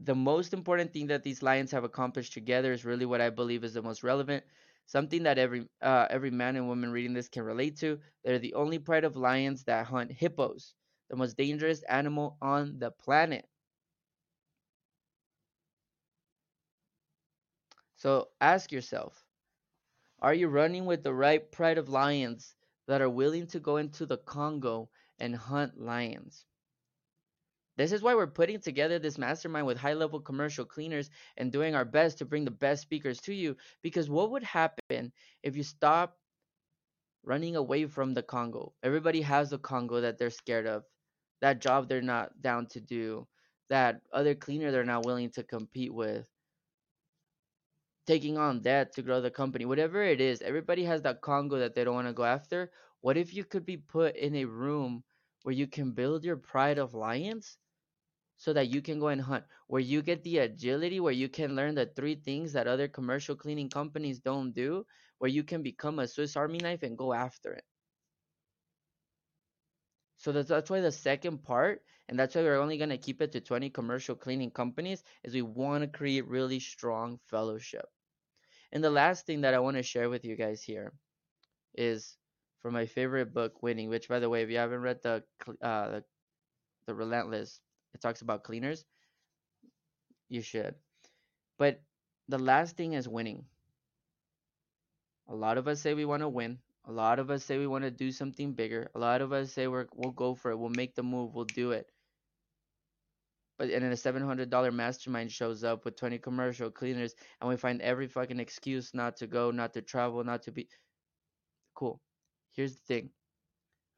The 0.00 0.14
most 0.14 0.52
important 0.52 0.92
thing 0.92 1.06
that 1.06 1.22
these 1.22 1.42
lions 1.42 1.70
have 1.70 1.84
accomplished 1.84 2.34
together 2.34 2.72
is 2.72 2.84
really 2.84 3.06
what 3.06 3.22
I 3.22 3.30
believe 3.30 3.64
is 3.64 3.72
the 3.72 3.82
most 3.82 4.02
relevant. 4.02 4.44
Something 4.86 5.22
that 5.22 5.38
every 5.38 5.68
uh, 5.80 6.08
every 6.10 6.30
man 6.30 6.56
and 6.56 6.68
woman 6.68 6.92
reading 6.92 7.14
this 7.14 7.28
can 7.30 7.44
relate 7.44 7.78
to. 7.78 7.98
They're 8.24 8.38
the 8.38 8.52
only 8.54 8.78
pride 8.78 9.04
of 9.04 9.16
lions 9.16 9.64
that 9.64 9.86
hunt 9.86 10.12
hippos, 10.12 10.74
the 11.12 11.16
most 11.16 11.36
dangerous 11.36 11.82
animal 11.82 12.38
on 12.40 12.78
the 12.78 12.90
planet. 12.90 13.44
So 17.96 18.28
ask 18.40 18.72
yourself, 18.72 19.22
are 20.22 20.32
you 20.32 20.48
running 20.48 20.86
with 20.86 21.02
the 21.02 21.12
right 21.12 21.52
pride 21.52 21.76
of 21.76 21.90
lions 21.90 22.54
that 22.88 23.02
are 23.02 23.10
willing 23.10 23.46
to 23.48 23.60
go 23.60 23.76
into 23.76 24.06
the 24.06 24.16
Congo 24.16 24.88
and 25.18 25.36
hunt 25.36 25.78
lions? 25.78 26.46
This 27.76 27.92
is 27.92 28.00
why 28.00 28.14
we're 28.14 28.26
putting 28.26 28.60
together 28.60 28.98
this 28.98 29.18
mastermind 29.18 29.66
with 29.66 29.76
high 29.76 29.92
level 29.92 30.18
commercial 30.18 30.64
cleaners 30.64 31.10
and 31.36 31.52
doing 31.52 31.74
our 31.74 31.84
best 31.84 32.16
to 32.18 32.24
bring 32.24 32.46
the 32.46 32.50
best 32.50 32.80
speakers 32.80 33.20
to 33.20 33.34
you. 33.34 33.58
Because 33.82 34.08
what 34.08 34.30
would 34.30 34.44
happen 34.44 35.12
if 35.42 35.58
you 35.58 35.62
stop 35.62 36.16
running 37.22 37.56
away 37.56 37.84
from 37.84 38.14
the 38.14 38.22
Congo? 38.22 38.72
Everybody 38.82 39.20
has 39.20 39.50
the 39.50 39.58
Congo 39.58 40.00
that 40.00 40.16
they're 40.16 40.30
scared 40.30 40.66
of, 40.66 40.84
that 41.42 41.60
job 41.60 41.88
they're 41.88 42.02
not 42.02 42.40
down 42.42 42.66
to 42.68 42.80
do, 42.80 43.28
that 43.68 44.02
other 44.12 44.34
cleaner 44.34 44.72
they're 44.72 44.84
not 44.84 45.06
willing 45.06 45.30
to 45.32 45.44
compete 45.44 45.94
with, 45.94 46.26
taking 48.06 48.38
on 48.38 48.60
debt 48.62 48.94
to 48.94 49.02
grow 49.02 49.20
the 49.20 49.30
company, 49.30 49.64
whatever 49.66 50.02
it 50.02 50.20
is. 50.20 50.42
Everybody 50.42 50.84
has 50.84 51.02
that 51.02 51.20
Congo 51.20 51.58
that 51.58 51.74
they 51.74 51.84
don't 51.84 51.94
want 51.94 52.08
to 52.08 52.14
go 52.14 52.24
after. 52.24 52.72
What 53.02 53.18
if 53.18 53.34
you 53.34 53.44
could 53.44 53.66
be 53.66 53.76
put 53.78 54.16
in 54.16 54.36
a 54.36 54.44
room 54.46 55.04
where 55.42 55.54
you 55.54 55.66
can 55.66 55.92
build 55.92 56.24
your 56.24 56.36
pride 56.36 56.78
of 56.78 56.94
lions 56.94 57.58
so 58.36 58.52
that 58.52 58.68
you 58.68 58.82
can 58.82 59.00
go 59.00 59.08
and 59.08 59.20
hunt, 59.20 59.44
where 59.68 59.80
you 59.80 60.02
get 60.02 60.22
the 60.24 60.38
agility, 60.38 61.00
where 61.00 61.12
you 61.12 61.28
can 61.28 61.56
learn 61.56 61.74
the 61.74 61.86
three 61.86 62.16
things 62.16 62.52
that 62.52 62.68
other 62.68 62.88
commercial 62.88 63.36
cleaning 63.36 63.70
companies 63.70 64.20
don't 64.20 64.52
do, 64.52 64.86
where 65.18 65.30
you 65.30 65.44
can 65.44 65.62
become 65.62 65.98
a 66.00 66.08
Swiss 66.08 66.36
Army 66.36 66.58
knife 66.58 66.82
and 66.82 66.98
go 66.98 67.12
after 67.12 67.52
it. 67.54 67.64
So 70.22 70.30
that's, 70.30 70.48
that's 70.48 70.70
why 70.70 70.80
the 70.80 70.92
second 70.92 71.42
part, 71.42 71.82
and 72.08 72.16
that's 72.16 72.36
why 72.36 72.42
we're 72.42 72.60
only 72.60 72.78
going 72.78 72.90
to 72.90 72.96
keep 72.96 73.20
it 73.20 73.32
to 73.32 73.40
20 73.40 73.70
commercial 73.70 74.14
cleaning 74.14 74.52
companies, 74.52 75.02
is 75.24 75.34
we 75.34 75.42
want 75.42 75.82
to 75.82 75.88
create 75.88 76.28
really 76.28 76.60
strong 76.60 77.18
fellowship. 77.26 77.86
And 78.70 78.84
the 78.84 78.90
last 78.90 79.26
thing 79.26 79.40
that 79.40 79.52
I 79.52 79.58
want 79.58 79.78
to 79.78 79.82
share 79.82 80.08
with 80.08 80.24
you 80.24 80.36
guys 80.36 80.62
here 80.62 80.92
is 81.74 82.16
from 82.60 82.72
my 82.74 82.86
favorite 82.86 83.34
book, 83.34 83.64
Winning, 83.64 83.88
which, 83.88 84.08
by 84.08 84.20
the 84.20 84.30
way, 84.30 84.42
if 84.42 84.50
you 84.50 84.58
haven't 84.58 84.82
read 84.82 85.02
the 85.02 85.24
uh, 85.60 85.88
the, 85.90 86.04
the 86.86 86.94
Relentless 86.94 87.60
it 87.92 88.00
talks 88.00 88.22
about 88.22 88.44
cleaners, 88.44 88.84
you 90.28 90.40
should. 90.40 90.76
But 91.58 91.82
the 92.28 92.38
last 92.38 92.76
thing 92.76 92.92
is 92.94 93.08
winning. 93.08 93.44
A 95.28 95.34
lot 95.34 95.58
of 95.58 95.66
us 95.66 95.80
say 95.80 95.94
we 95.94 96.04
want 96.04 96.22
to 96.22 96.28
win. 96.28 96.58
A 96.86 96.92
lot 96.92 97.18
of 97.18 97.30
us 97.30 97.44
say 97.44 97.58
we 97.58 97.66
want 97.66 97.84
to 97.84 97.90
do 97.90 98.10
something 98.10 98.54
bigger. 98.54 98.90
A 98.94 98.98
lot 98.98 99.22
of 99.22 99.32
us 99.32 99.52
say 99.52 99.68
we're, 99.68 99.86
we'll 99.94 100.12
go 100.12 100.34
for 100.34 100.50
it. 100.50 100.58
We'll 100.58 100.70
make 100.70 100.94
the 100.94 101.02
move. 101.02 101.34
We'll 101.34 101.44
do 101.44 101.72
it. 101.72 101.86
But 103.58 103.70
and 103.70 103.84
then 103.84 103.92
a 103.92 103.94
$700 103.94 104.74
mastermind 104.74 105.30
shows 105.30 105.62
up 105.62 105.84
with 105.84 105.96
20 105.96 106.18
commercial 106.18 106.70
cleaners, 106.70 107.14
and 107.40 107.48
we 107.48 107.56
find 107.56 107.80
every 107.80 108.08
fucking 108.08 108.40
excuse 108.40 108.92
not 108.94 109.16
to 109.18 109.26
go, 109.26 109.50
not 109.50 109.74
to 109.74 109.82
travel, 109.82 110.24
not 110.24 110.42
to 110.42 110.52
be. 110.52 110.68
Cool. 111.74 112.00
Here's 112.52 112.74
the 112.74 112.80
thing. 112.88 113.10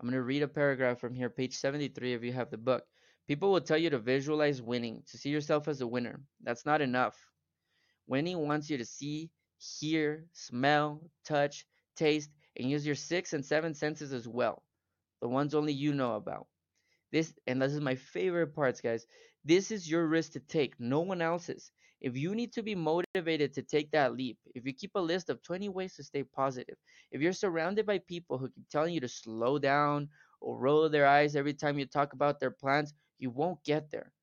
I'm 0.00 0.10
to 0.10 0.20
read 0.20 0.42
a 0.42 0.48
paragraph 0.48 1.00
from 1.00 1.14
here, 1.14 1.30
page 1.30 1.56
73, 1.56 2.14
if 2.14 2.22
you 2.22 2.32
have 2.32 2.50
the 2.50 2.58
book. 2.58 2.84
People 3.26 3.52
will 3.52 3.60
tell 3.60 3.78
you 3.78 3.88
to 3.90 3.98
visualize 3.98 4.60
winning, 4.60 5.02
to 5.10 5.16
see 5.16 5.30
yourself 5.30 5.66
as 5.66 5.80
a 5.80 5.86
winner. 5.86 6.20
That's 6.42 6.66
not 6.66 6.82
enough. 6.82 7.16
Winning 8.06 8.46
wants 8.46 8.68
you 8.68 8.76
to 8.76 8.84
see, 8.84 9.30
hear, 9.58 10.26
smell, 10.32 11.00
touch, 11.24 11.64
taste, 11.96 12.30
and 12.56 12.70
use 12.70 12.86
your 12.86 12.96
six 12.96 13.32
and 13.34 13.44
seven 13.44 13.74
senses 13.74 14.12
as 14.12 14.28
well. 14.28 14.62
The 15.22 15.28
ones 15.28 15.54
only 15.54 15.72
you 15.72 15.94
know 15.94 16.16
about. 16.16 16.48
This 17.12 17.32
and 17.46 17.62
this 17.62 17.72
is 17.72 17.80
my 17.80 17.94
favorite 17.96 18.54
parts, 18.54 18.80
guys. 18.82 19.06
This 19.44 19.70
is 19.70 19.90
your 19.90 20.06
risk 20.06 20.32
to 20.32 20.40
take, 20.40 20.78
no 20.80 21.00
one 21.00 21.22
else's. 21.22 21.72
If 22.00 22.16
you 22.16 22.34
need 22.34 22.52
to 22.54 22.62
be 22.62 22.74
motivated 22.74 23.54
to 23.54 23.62
take 23.62 23.90
that 23.92 24.14
leap, 24.14 24.38
if 24.54 24.66
you 24.66 24.74
keep 24.74 24.92
a 24.96 25.00
list 25.00 25.30
of 25.30 25.42
20 25.42 25.68
ways 25.70 25.94
to 25.96 26.04
stay 26.04 26.24
positive, 26.24 26.76
if 27.12 27.22
you're 27.22 27.32
surrounded 27.32 27.86
by 27.86 27.98
people 28.00 28.38
who 28.38 28.50
keep 28.50 28.68
telling 28.70 28.94
you 28.94 29.00
to 29.00 29.08
slow 29.08 29.58
down 29.58 30.10
or 30.40 30.58
roll 30.58 30.88
their 30.90 31.06
eyes 31.06 31.36
every 31.36 31.54
time 31.54 31.78
you 31.78 31.86
talk 31.86 32.12
about 32.14 32.40
their 32.40 32.50
plans, 32.50 32.94
you 33.18 33.30
won't 33.30 33.64
get 33.64 33.90
there. 33.90 34.13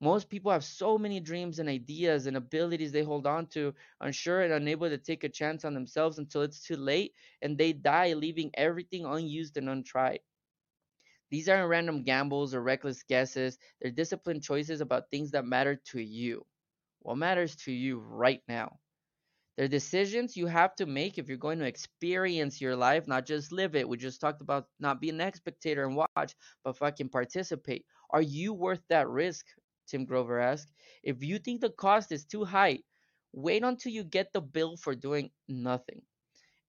Most 0.00 0.28
people 0.28 0.50
have 0.52 0.64
so 0.64 0.98
many 0.98 1.20
dreams 1.20 1.58
and 1.58 1.68
ideas 1.68 2.26
and 2.26 2.36
abilities 2.36 2.92
they 2.92 3.02
hold 3.04 3.26
on 3.26 3.46
to, 3.48 3.74
unsure 4.00 4.42
and 4.42 4.52
unable 4.52 4.88
to 4.88 4.98
take 4.98 5.24
a 5.24 5.28
chance 5.28 5.64
on 5.64 5.74
themselves 5.74 6.18
until 6.18 6.42
it's 6.42 6.62
too 6.62 6.76
late 6.76 7.14
and 7.42 7.56
they 7.58 7.72
die, 7.72 8.12
leaving 8.14 8.50
everything 8.54 9.04
unused 9.06 9.56
and 9.56 9.68
untried. 9.68 10.20
These 11.30 11.48
aren't 11.48 11.70
random 11.70 12.02
gambles 12.02 12.54
or 12.54 12.60
reckless 12.62 13.02
guesses, 13.02 13.58
they're 13.80 13.90
disciplined 13.90 14.42
choices 14.42 14.82
about 14.82 15.10
things 15.10 15.30
that 15.30 15.46
matter 15.46 15.74
to 15.86 16.00
you. 16.02 16.46
What 17.00 17.16
matters 17.16 17.56
to 17.64 17.72
you 17.72 17.98
right 17.98 18.42
now? 18.48 18.80
They're 19.56 19.68
decisions 19.68 20.36
you 20.36 20.46
have 20.46 20.74
to 20.76 20.86
make 20.86 21.18
if 21.18 21.28
you're 21.28 21.38
going 21.38 21.60
to 21.60 21.66
experience 21.66 22.60
your 22.60 22.76
life, 22.76 23.06
not 23.08 23.26
just 23.26 23.52
live 23.52 23.76
it. 23.76 23.88
We 23.88 23.96
just 23.98 24.20
talked 24.20 24.42
about 24.42 24.68
not 24.80 25.00
being 25.00 25.20
an 25.20 25.32
spectator 25.34 25.84
and 25.86 25.96
watch, 25.96 26.34
but 26.64 26.76
fucking 26.78 27.10
participate. 27.10 27.86
Are 28.10 28.22
you 28.22 28.54
worth 28.54 28.82
that 28.88 29.08
risk? 29.08 29.46
Tim 29.88 30.04
Grover 30.04 30.38
asked. 30.40 30.72
If 31.02 31.22
you 31.24 31.38
think 31.38 31.60
the 31.60 31.70
cost 31.70 32.12
is 32.12 32.24
too 32.24 32.44
high, 32.44 32.80
wait 33.32 33.62
until 33.64 33.92
you 33.92 34.04
get 34.04 34.32
the 34.32 34.40
bill 34.42 34.76
for 34.76 34.94
doing 34.94 35.30
nothing. 35.48 36.02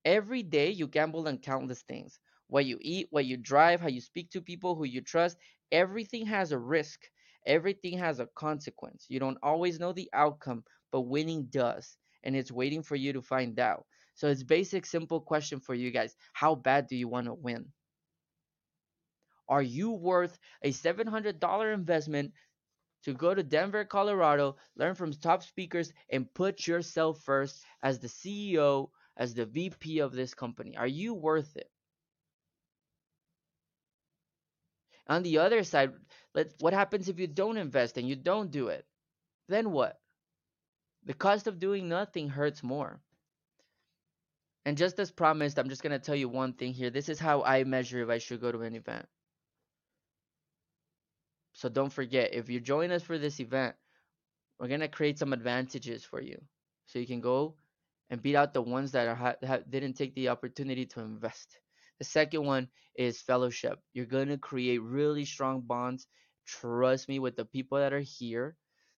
Every 0.06 0.44
day 0.44 0.72
you 0.72 0.88
gamble 0.88 1.28
on 1.28 1.38
countless 1.40 1.84
things. 1.84 2.20
What 2.48 2.66
you 2.66 2.78
eat, 2.82 3.08
what 3.12 3.26
you 3.26 3.38
drive, 3.38 3.82
how 3.82 3.88
you 3.88 4.02
speak 4.02 4.30
to 4.32 4.42
people 4.42 4.76
who 4.76 4.86
you 4.86 5.02
trust, 5.02 5.38
everything 5.72 6.26
has 6.28 6.52
a 6.52 6.60
risk. 6.60 7.10
Everything 7.46 7.98
has 8.00 8.20
a 8.20 8.28
consequence. 8.28 9.06
You 9.10 9.20
don't 9.20 9.38
always 9.44 9.80
know 9.80 9.94
the 9.94 10.10
outcome, 10.14 10.64
but 10.92 11.02
winning 11.02 11.46
does. 11.46 11.98
And 12.24 12.36
it's 12.36 12.52
waiting 12.52 12.84
for 12.84 12.96
you 12.96 13.14
to 13.14 13.22
find 13.22 13.60
out. 13.60 13.86
So 14.16 14.28
it's 14.28 14.44
basic 14.44 14.86
simple 14.86 15.22
question 15.22 15.60
for 15.60 15.74
you 15.76 15.92
guys. 15.92 16.16
How 16.34 16.56
bad 16.56 16.88
do 16.88 16.96
you 16.96 17.08
want 17.08 17.28
to 17.28 17.34
win? 17.34 17.72
Are 19.50 19.62
you 19.62 19.92
worth 19.92 20.40
a 20.62 20.72
$700 20.72 21.74
investment 21.74 22.34
to 23.04 23.14
go 23.14 23.34
to 23.34 23.44
Denver, 23.44 23.86
Colorado, 23.86 24.58
learn 24.76 24.96
from 24.96 25.14
top 25.14 25.44
speakers, 25.44 25.94
and 26.10 26.34
put 26.34 26.68
yourself 26.68 27.22
first 27.24 27.64
as 27.82 28.00
the 28.00 28.08
CEO, 28.08 28.90
as 29.18 29.34
the 29.34 29.46
VP 29.46 30.00
of 30.00 30.14
this 30.14 30.34
company? 30.34 30.76
Are 30.78 30.88
you 30.88 31.14
worth 31.14 31.56
it? 31.56 31.70
On 35.08 35.24
the 35.24 35.40
other 35.40 35.64
side, 35.64 35.92
let, 36.36 36.54
what 36.60 36.74
happens 36.74 37.10
if 37.10 37.20
you 37.20 37.28
don't 37.28 37.58
invest 37.58 37.98
and 37.98 38.08
you 38.08 38.16
don't 38.16 38.52
do 38.52 38.68
it? 38.68 38.86
Then 39.48 39.72
what? 39.72 40.00
The 41.06 41.16
cost 41.16 41.48
of 41.48 41.60
doing 41.60 41.90
nothing 41.90 42.30
hurts 42.30 42.62
more. 42.62 43.02
And 44.66 44.78
just 44.78 45.00
as 45.00 45.10
promised, 45.10 45.58
I'm 45.58 45.70
just 45.70 45.82
going 45.82 45.94
to 45.94 46.06
tell 46.06 46.16
you 46.16 46.30
one 46.30 46.54
thing 46.54 46.74
here. 46.74 46.92
This 46.92 47.10
is 47.10 47.20
how 47.20 47.42
I 47.42 47.64
measure 47.64 48.04
if 48.04 48.10
I 48.10 48.20
should 48.20 48.42
go 48.42 48.52
to 48.52 48.62
an 48.62 48.76
event. 48.76 49.08
So 51.60 51.68
don't 51.68 51.92
forget, 51.92 52.34
if 52.34 52.48
you 52.48 52.62
join 52.62 52.90
us 52.90 53.04
for 53.04 53.18
this 53.18 53.42
event, 53.42 53.76
we're 54.58 54.70
gonna 54.70 54.88
create 54.88 55.20
some 55.20 55.34
advantages 55.34 56.06
for 56.06 56.22
you, 56.22 56.40
so 56.86 57.00
you 57.00 57.06
can 57.06 57.20
go 57.20 57.58
and 58.10 58.22
beat 58.22 58.38
out 58.38 58.54
the 58.54 58.62
ones 58.62 58.94
that 58.94 59.10
are 59.10 59.36
that 59.42 59.70
didn't 59.70 59.96
take 59.96 60.16
the 60.16 60.30
opportunity 60.30 60.86
to 60.86 61.02
invest. 61.02 61.60
The 61.98 62.06
second 62.06 62.46
one 62.46 62.70
is 62.96 63.20
fellowship. 63.20 63.78
You're 63.92 64.06
gonna 64.06 64.38
create 64.38 64.82
really 64.82 65.26
strong 65.26 65.60
bonds. 65.60 66.08
Trust 66.48 67.10
me, 67.10 67.20
with 67.20 67.36
the 67.36 67.44
people 67.44 67.78
that 67.78 67.92
are 67.92 68.08
here, 68.08 68.56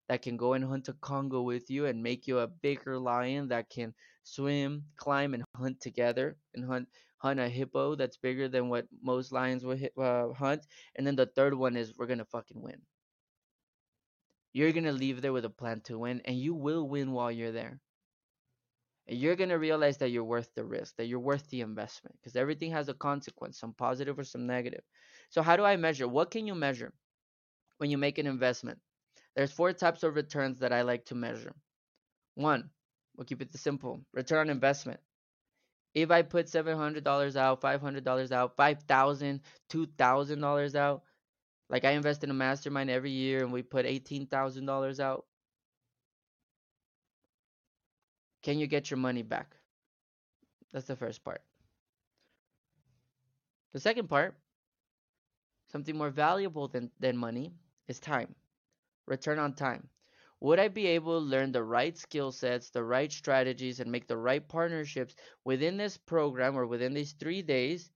that 0.07 0.21
can 0.21 0.37
go 0.37 0.53
and 0.53 0.63
hunt 0.63 0.87
a 0.87 0.93
Congo 0.93 1.41
with 1.41 1.67
you 1.71 1.87
and 1.87 2.03
make 2.03 2.27
you 2.27 2.37
a 2.37 2.47
bigger 2.47 2.99
lion 2.99 3.47
that 3.47 3.71
can 3.71 3.95
swim, 4.21 4.85
climb, 4.97 5.33
and 5.33 5.43
hunt 5.57 5.81
together 5.81 6.37
and 6.53 6.63
hunt 6.63 6.89
hunt 7.21 7.39
a 7.39 7.47
hippo 7.47 7.95
that's 7.95 8.17
bigger 8.17 8.47
than 8.49 8.67
what 8.69 8.87
most 9.01 9.31
lions 9.31 9.63
hit, 9.63 9.93
uh, 9.97 10.33
hunt. 10.33 10.65
And 10.95 11.05
then 11.05 11.15
the 11.15 11.27
third 11.27 11.53
one 11.53 11.77
is 11.77 11.93
we're 11.95 12.07
gonna 12.07 12.25
fucking 12.25 12.59
win. 12.61 12.81
You're 14.53 14.71
gonna 14.71 14.91
leave 14.91 15.21
there 15.21 15.33
with 15.33 15.45
a 15.45 15.49
plan 15.49 15.81
to 15.81 15.99
win, 15.99 16.21
and 16.25 16.35
you 16.37 16.55
will 16.55 16.87
win 16.89 17.11
while 17.11 17.31
you're 17.31 17.51
there. 17.51 17.79
And 19.07 19.19
you're 19.19 19.35
gonna 19.35 19.59
realize 19.59 19.97
that 19.99 20.09
you're 20.09 20.23
worth 20.23 20.53
the 20.55 20.65
risk, 20.65 20.95
that 20.97 21.05
you're 21.05 21.19
worth 21.19 21.47
the 21.49 21.61
investment, 21.61 22.17
because 22.19 22.35
everything 22.35 22.71
has 22.71 22.89
a 22.89 22.93
consequence, 22.95 23.59
some 23.59 23.73
positive 23.73 24.17
or 24.17 24.23
some 24.23 24.47
negative. 24.47 24.83
So 25.29 25.43
how 25.43 25.57
do 25.57 25.63
I 25.63 25.75
measure? 25.77 26.07
What 26.07 26.31
can 26.31 26.47
you 26.47 26.55
measure 26.55 26.91
when 27.77 27.91
you 27.91 27.97
make 27.99 28.17
an 28.17 28.27
investment? 28.27 28.79
There's 29.35 29.51
four 29.51 29.73
types 29.73 30.03
of 30.03 30.15
returns 30.15 30.59
that 30.59 30.73
I 30.73 30.81
like 30.81 31.05
to 31.05 31.15
measure. 31.15 31.55
One, 32.35 32.71
we'll 33.15 33.25
keep 33.25 33.41
it 33.41 33.53
simple. 33.53 34.03
Return 34.13 34.39
on 34.39 34.49
investment 34.49 34.99
if 35.93 36.11
I 36.11 36.21
put 36.21 36.49
seven 36.49 36.77
hundred 36.77 37.03
dollars 37.03 37.35
out, 37.35 37.61
five 37.61 37.81
hundred 37.81 38.03
dollars 38.03 38.31
out, 38.31 38.55
five 38.55 38.81
thousand, 38.83 39.41
two 39.69 39.87
thousand 39.97 40.39
dollars 40.39 40.75
out, 40.75 41.03
like 41.69 41.85
I 41.85 41.91
invest 41.91 42.23
in 42.23 42.29
a 42.29 42.33
mastermind 42.33 42.89
every 42.89 43.11
year 43.11 43.43
and 43.43 43.51
we 43.51 43.61
put 43.61 43.85
eighteen 43.85 44.27
thousand 44.27 44.65
dollars 44.65 44.99
out, 44.99 45.25
can 48.43 48.57
you 48.59 48.67
get 48.67 48.89
your 48.89 48.97
money 48.97 49.21
back? 49.21 49.55
That's 50.71 50.87
the 50.87 50.95
first 50.95 51.23
part. 51.23 51.41
The 53.73 53.79
second 53.79 54.09
part, 54.09 54.35
something 55.71 55.97
more 55.97 56.09
valuable 56.09 56.67
than, 56.67 56.91
than 56.99 57.17
money, 57.17 57.53
is 57.87 57.99
time. 57.99 58.35
Return 59.07 59.39
on 59.39 59.53
time. 59.53 59.87
Would 60.41 60.57
I 60.59 60.69
be 60.69 60.87
able 60.87 61.19
to 61.19 61.25
learn 61.25 61.51
the 61.51 61.63
right 61.63 61.95
skill 61.95 62.31
sets, 62.31 62.71
the 62.71 62.83
right 62.83 63.11
strategies, 63.11 63.79
and 63.79 63.91
make 63.91 64.07
the 64.07 64.17
right 64.17 64.45
partnerships 64.45 65.15
within 65.45 65.77
this 65.77 65.97
program 65.97 66.57
or 66.57 66.65
within 66.65 66.95
these 66.95 67.13
three 67.13 67.43
days 67.43 67.91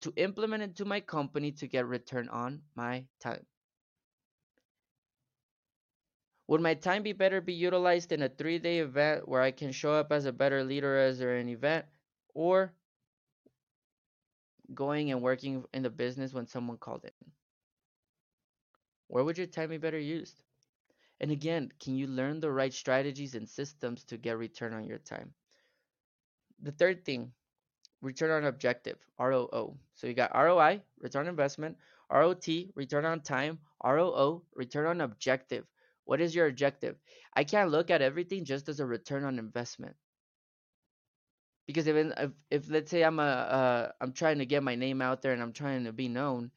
to 0.00 0.14
implement 0.16 0.62
into 0.62 0.86
my 0.86 1.00
company 1.00 1.52
to 1.52 1.68
get 1.68 1.86
return 1.86 2.30
on 2.30 2.62
my 2.74 3.04
time? 3.20 3.44
Would 6.48 6.62
my 6.62 6.74
time 6.74 7.02
be 7.02 7.12
better 7.12 7.42
be 7.42 7.52
utilized 7.52 8.12
in 8.12 8.22
a 8.22 8.30
three 8.30 8.58
day 8.58 8.78
event 8.78 9.28
where 9.28 9.42
I 9.42 9.50
can 9.50 9.72
show 9.72 9.92
up 9.92 10.10
as 10.10 10.24
a 10.24 10.32
better 10.32 10.64
leader 10.64 10.98
as 10.98 11.20
an 11.20 11.48
event 11.48 11.84
or 12.34 12.72
going 14.72 15.10
and 15.10 15.20
working 15.20 15.64
in 15.74 15.82
the 15.82 15.90
business 15.90 16.32
when 16.32 16.46
someone 16.46 16.78
called 16.78 17.04
in? 17.04 17.30
Where 19.08 19.22
would 19.22 19.36
your 19.36 19.46
time 19.46 19.68
be 19.68 19.78
better 19.78 19.98
used? 19.98 20.42
And 21.22 21.30
again, 21.30 21.70
can 21.80 21.94
you 21.94 22.08
learn 22.08 22.40
the 22.40 22.50
right 22.50 22.72
strategies 22.72 23.36
and 23.36 23.48
systems 23.48 24.02
to 24.04 24.18
get 24.18 24.38
return 24.38 24.74
on 24.74 24.84
your 24.84 24.98
time? 24.98 25.32
The 26.60 26.72
third 26.72 27.04
thing, 27.04 27.32
return 28.00 28.32
on 28.32 28.44
objective, 28.44 28.98
ROO. 29.18 29.78
So 29.94 30.08
you 30.08 30.14
got 30.14 30.34
ROI, 30.34 30.82
return 30.98 31.26
on 31.26 31.30
investment, 31.30 31.76
ROT, 32.10 32.46
return 32.74 33.04
on 33.04 33.20
time, 33.20 33.60
ROO, 33.84 34.42
return 34.54 34.86
on 34.86 35.00
objective. 35.00 35.64
What 36.04 36.20
is 36.20 36.34
your 36.34 36.48
objective? 36.48 36.96
I 37.34 37.44
can't 37.44 37.70
look 37.70 37.90
at 37.90 38.02
everything 38.02 38.44
just 38.44 38.68
as 38.68 38.80
a 38.80 38.86
return 38.86 39.24
on 39.24 39.38
investment. 39.38 39.94
Because 41.68 41.86
even 41.86 42.12
if, 42.16 42.30
if 42.50 42.70
let's 42.70 42.90
say 42.90 43.04
I'm 43.04 43.20
a 43.20 43.22
uh, 43.22 43.92
I'm 44.00 44.12
trying 44.12 44.38
to 44.38 44.46
get 44.46 44.64
my 44.64 44.74
name 44.74 45.00
out 45.00 45.22
there 45.22 45.32
and 45.32 45.40
I'm 45.40 45.52
trying 45.52 45.84
to 45.84 45.92
be 45.92 46.08
known, 46.08 46.50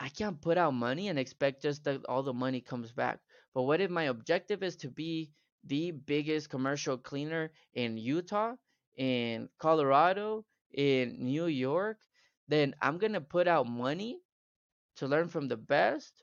I 0.00 0.08
can't 0.08 0.40
put 0.40 0.56
out 0.56 0.72
money 0.72 1.08
and 1.08 1.18
expect 1.18 1.60
just 1.62 1.84
that 1.84 2.04
all 2.06 2.22
the 2.22 2.32
money 2.32 2.62
comes 2.62 2.90
back. 2.92 3.20
But 3.56 3.62
what 3.62 3.80
if 3.80 3.90
my 3.90 4.02
objective 4.12 4.62
is 4.62 4.76
to 4.84 4.90
be 4.90 5.30
the 5.64 5.90
biggest 5.90 6.50
commercial 6.50 6.98
cleaner 6.98 7.52
in 7.72 7.96
Utah, 7.96 8.52
in 8.98 9.48
Colorado, 9.58 10.44
in 10.74 11.24
New 11.24 11.46
York? 11.46 11.96
Then 12.48 12.74
I'm 12.82 12.98
going 12.98 13.14
to 13.14 13.22
put 13.22 13.48
out 13.48 13.66
money 13.66 14.20
to 14.96 15.06
learn 15.06 15.28
from 15.28 15.48
the 15.48 15.56
best 15.56 16.22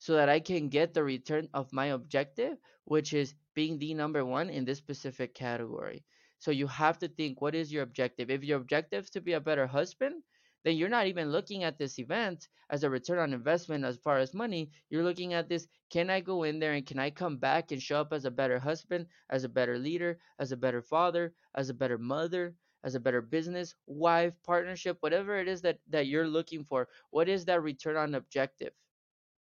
so 0.00 0.12
that 0.12 0.28
I 0.28 0.38
can 0.38 0.68
get 0.68 0.92
the 0.92 1.02
return 1.02 1.48
of 1.54 1.72
my 1.72 1.86
objective, 1.86 2.58
which 2.84 3.14
is 3.14 3.34
being 3.54 3.78
the 3.78 3.94
number 3.94 4.22
one 4.22 4.50
in 4.50 4.66
this 4.66 4.76
specific 4.76 5.34
category. 5.34 6.04
So 6.40 6.50
you 6.50 6.66
have 6.66 6.98
to 6.98 7.08
think 7.08 7.40
what 7.40 7.54
is 7.54 7.72
your 7.72 7.84
objective? 7.84 8.28
If 8.28 8.44
your 8.44 8.58
objective 8.58 9.04
is 9.04 9.10
to 9.12 9.22
be 9.22 9.32
a 9.32 9.40
better 9.40 9.66
husband, 9.66 10.22
then 10.64 10.76
you're 10.76 10.88
not 10.88 11.06
even 11.06 11.30
looking 11.30 11.64
at 11.64 11.78
this 11.78 11.98
event 11.98 12.48
as 12.70 12.84
a 12.84 12.90
return 12.90 13.18
on 13.18 13.32
investment 13.32 13.84
as 13.84 13.96
far 13.96 14.18
as 14.18 14.34
money. 14.34 14.70
You're 14.90 15.04
looking 15.04 15.34
at 15.34 15.48
this 15.48 15.66
can 15.90 16.10
I 16.10 16.20
go 16.20 16.44
in 16.44 16.58
there 16.58 16.72
and 16.72 16.86
can 16.86 16.98
I 16.98 17.10
come 17.10 17.36
back 17.36 17.72
and 17.72 17.82
show 17.82 18.00
up 18.00 18.12
as 18.12 18.24
a 18.24 18.30
better 18.30 18.58
husband, 18.58 19.06
as 19.30 19.44
a 19.44 19.48
better 19.48 19.78
leader, 19.78 20.18
as 20.38 20.52
a 20.52 20.56
better 20.56 20.80
father, 20.82 21.34
as 21.54 21.68
a 21.68 21.74
better 21.74 21.98
mother, 21.98 22.54
as 22.84 22.94
a 22.94 23.00
better 23.00 23.20
business, 23.20 23.74
wife, 23.86 24.34
partnership, 24.44 24.96
whatever 25.00 25.38
it 25.38 25.48
is 25.48 25.60
that, 25.62 25.78
that 25.90 26.06
you're 26.06 26.28
looking 26.28 26.64
for? 26.64 26.88
What 27.10 27.28
is 27.28 27.44
that 27.46 27.62
return 27.62 27.96
on 27.96 28.14
objective 28.14 28.72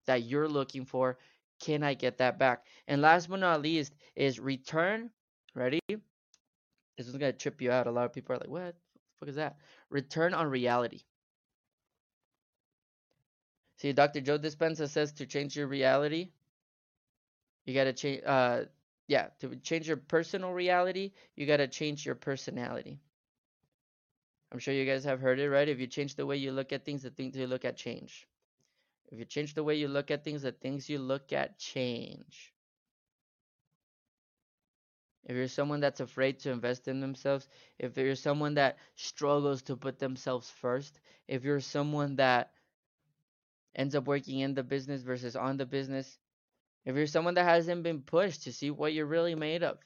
that 0.06 0.22
you're 0.24 0.48
looking 0.48 0.84
for? 0.86 1.18
Can 1.60 1.82
I 1.82 1.94
get 1.94 2.18
that 2.18 2.38
back? 2.38 2.66
And 2.88 3.02
last 3.02 3.28
but 3.28 3.40
not 3.40 3.62
least 3.62 3.94
is 4.16 4.40
return. 4.40 5.10
Ready? 5.54 5.80
This 6.96 7.08
is 7.08 7.16
gonna 7.16 7.32
trip 7.32 7.60
you 7.60 7.70
out. 7.70 7.86
A 7.86 7.90
lot 7.90 8.06
of 8.06 8.12
people 8.12 8.34
are 8.34 8.38
like, 8.38 8.48
"What 8.48 8.76
fuck 9.22 9.28
is 9.28 9.36
that?" 9.36 9.56
Return 9.88 10.34
on 10.34 10.48
reality. 10.48 11.02
See, 13.76 13.92
Dr. 13.92 14.20
Joe 14.20 14.38
Dispenza 14.38 14.88
says 14.88 15.12
to 15.14 15.26
change 15.26 15.56
your 15.56 15.66
reality, 15.66 16.30
you 17.64 17.74
gotta 17.74 17.92
change. 17.92 18.22
Uh, 18.24 18.64
yeah, 19.08 19.28
to 19.40 19.56
change 19.56 19.88
your 19.88 19.96
personal 19.96 20.52
reality, 20.52 21.12
you 21.36 21.46
gotta 21.46 21.68
change 21.68 22.04
your 22.06 22.14
personality. 22.14 23.00
I'm 24.50 24.58
sure 24.58 24.74
you 24.74 24.84
guys 24.84 25.04
have 25.04 25.20
heard 25.20 25.38
it, 25.38 25.50
right? 25.50 25.68
If 25.68 25.80
you 25.80 25.86
change 25.86 26.14
the 26.16 26.26
way 26.26 26.36
you 26.36 26.52
look 26.52 26.72
at 26.72 26.84
things, 26.84 27.02
the 27.02 27.10
things 27.10 27.36
you 27.36 27.46
look 27.46 27.64
at 27.64 27.76
change. 27.76 28.28
If 29.10 29.18
you 29.18 29.24
change 29.24 29.54
the 29.54 29.64
way 29.64 29.76
you 29.76 29.88
look 29.88 30.10
at 30.10 30.24
things, 30.24 30.42
the 30.42 30.52
things 30.52 30.88
you 30.88 30.98
look 30.98 31.32
at 31.32 31.58
change. 31.58 32.52
If 35.24 35.36
you're 35.36 35.48
someone 35.48 35.80
that's 35.80 36.00
afraid 36.00 36.40
to 36.40 36.50
invest 36.50 36.88
in 36.88 37.00
themselves, 37.00 37.48
if 37.78 37.96
you're 37.96 38.16
someone 38.16 38.54
that 38.54 38.78
struggles 38.96 39.62
to 39.62 39.76
put 39.76 39.98
themselves 39.98 40.50
first, 40.50 41.00
if 41.28 41.44
you're 41.44 41.60
someone 41.60 42.16
that 42.16 42.52
ends 43.74 43.94
up 43.94 44.06
working 44.06 44.40
in 44.40 44.54
the 44.54 44.64
business 44.64 45.02
versus 45.02 45.36
on 45.36 45.56
the 45.56 45.66
business, 45.66 46.18
if 46.84 46.96
you're 46.96 47.06
someone 47.06 47.34
that 47.34 47.44
hasn't 47.44 47.82
been 47.84 48.02
pushed 48.02 48.42
to 48.44 48.52
see 48.52 48.70
what 48.70 48.92
you're 48.92 49.06
really 49.06 49.36
made 49.36 49.62
of. 49.62 49.78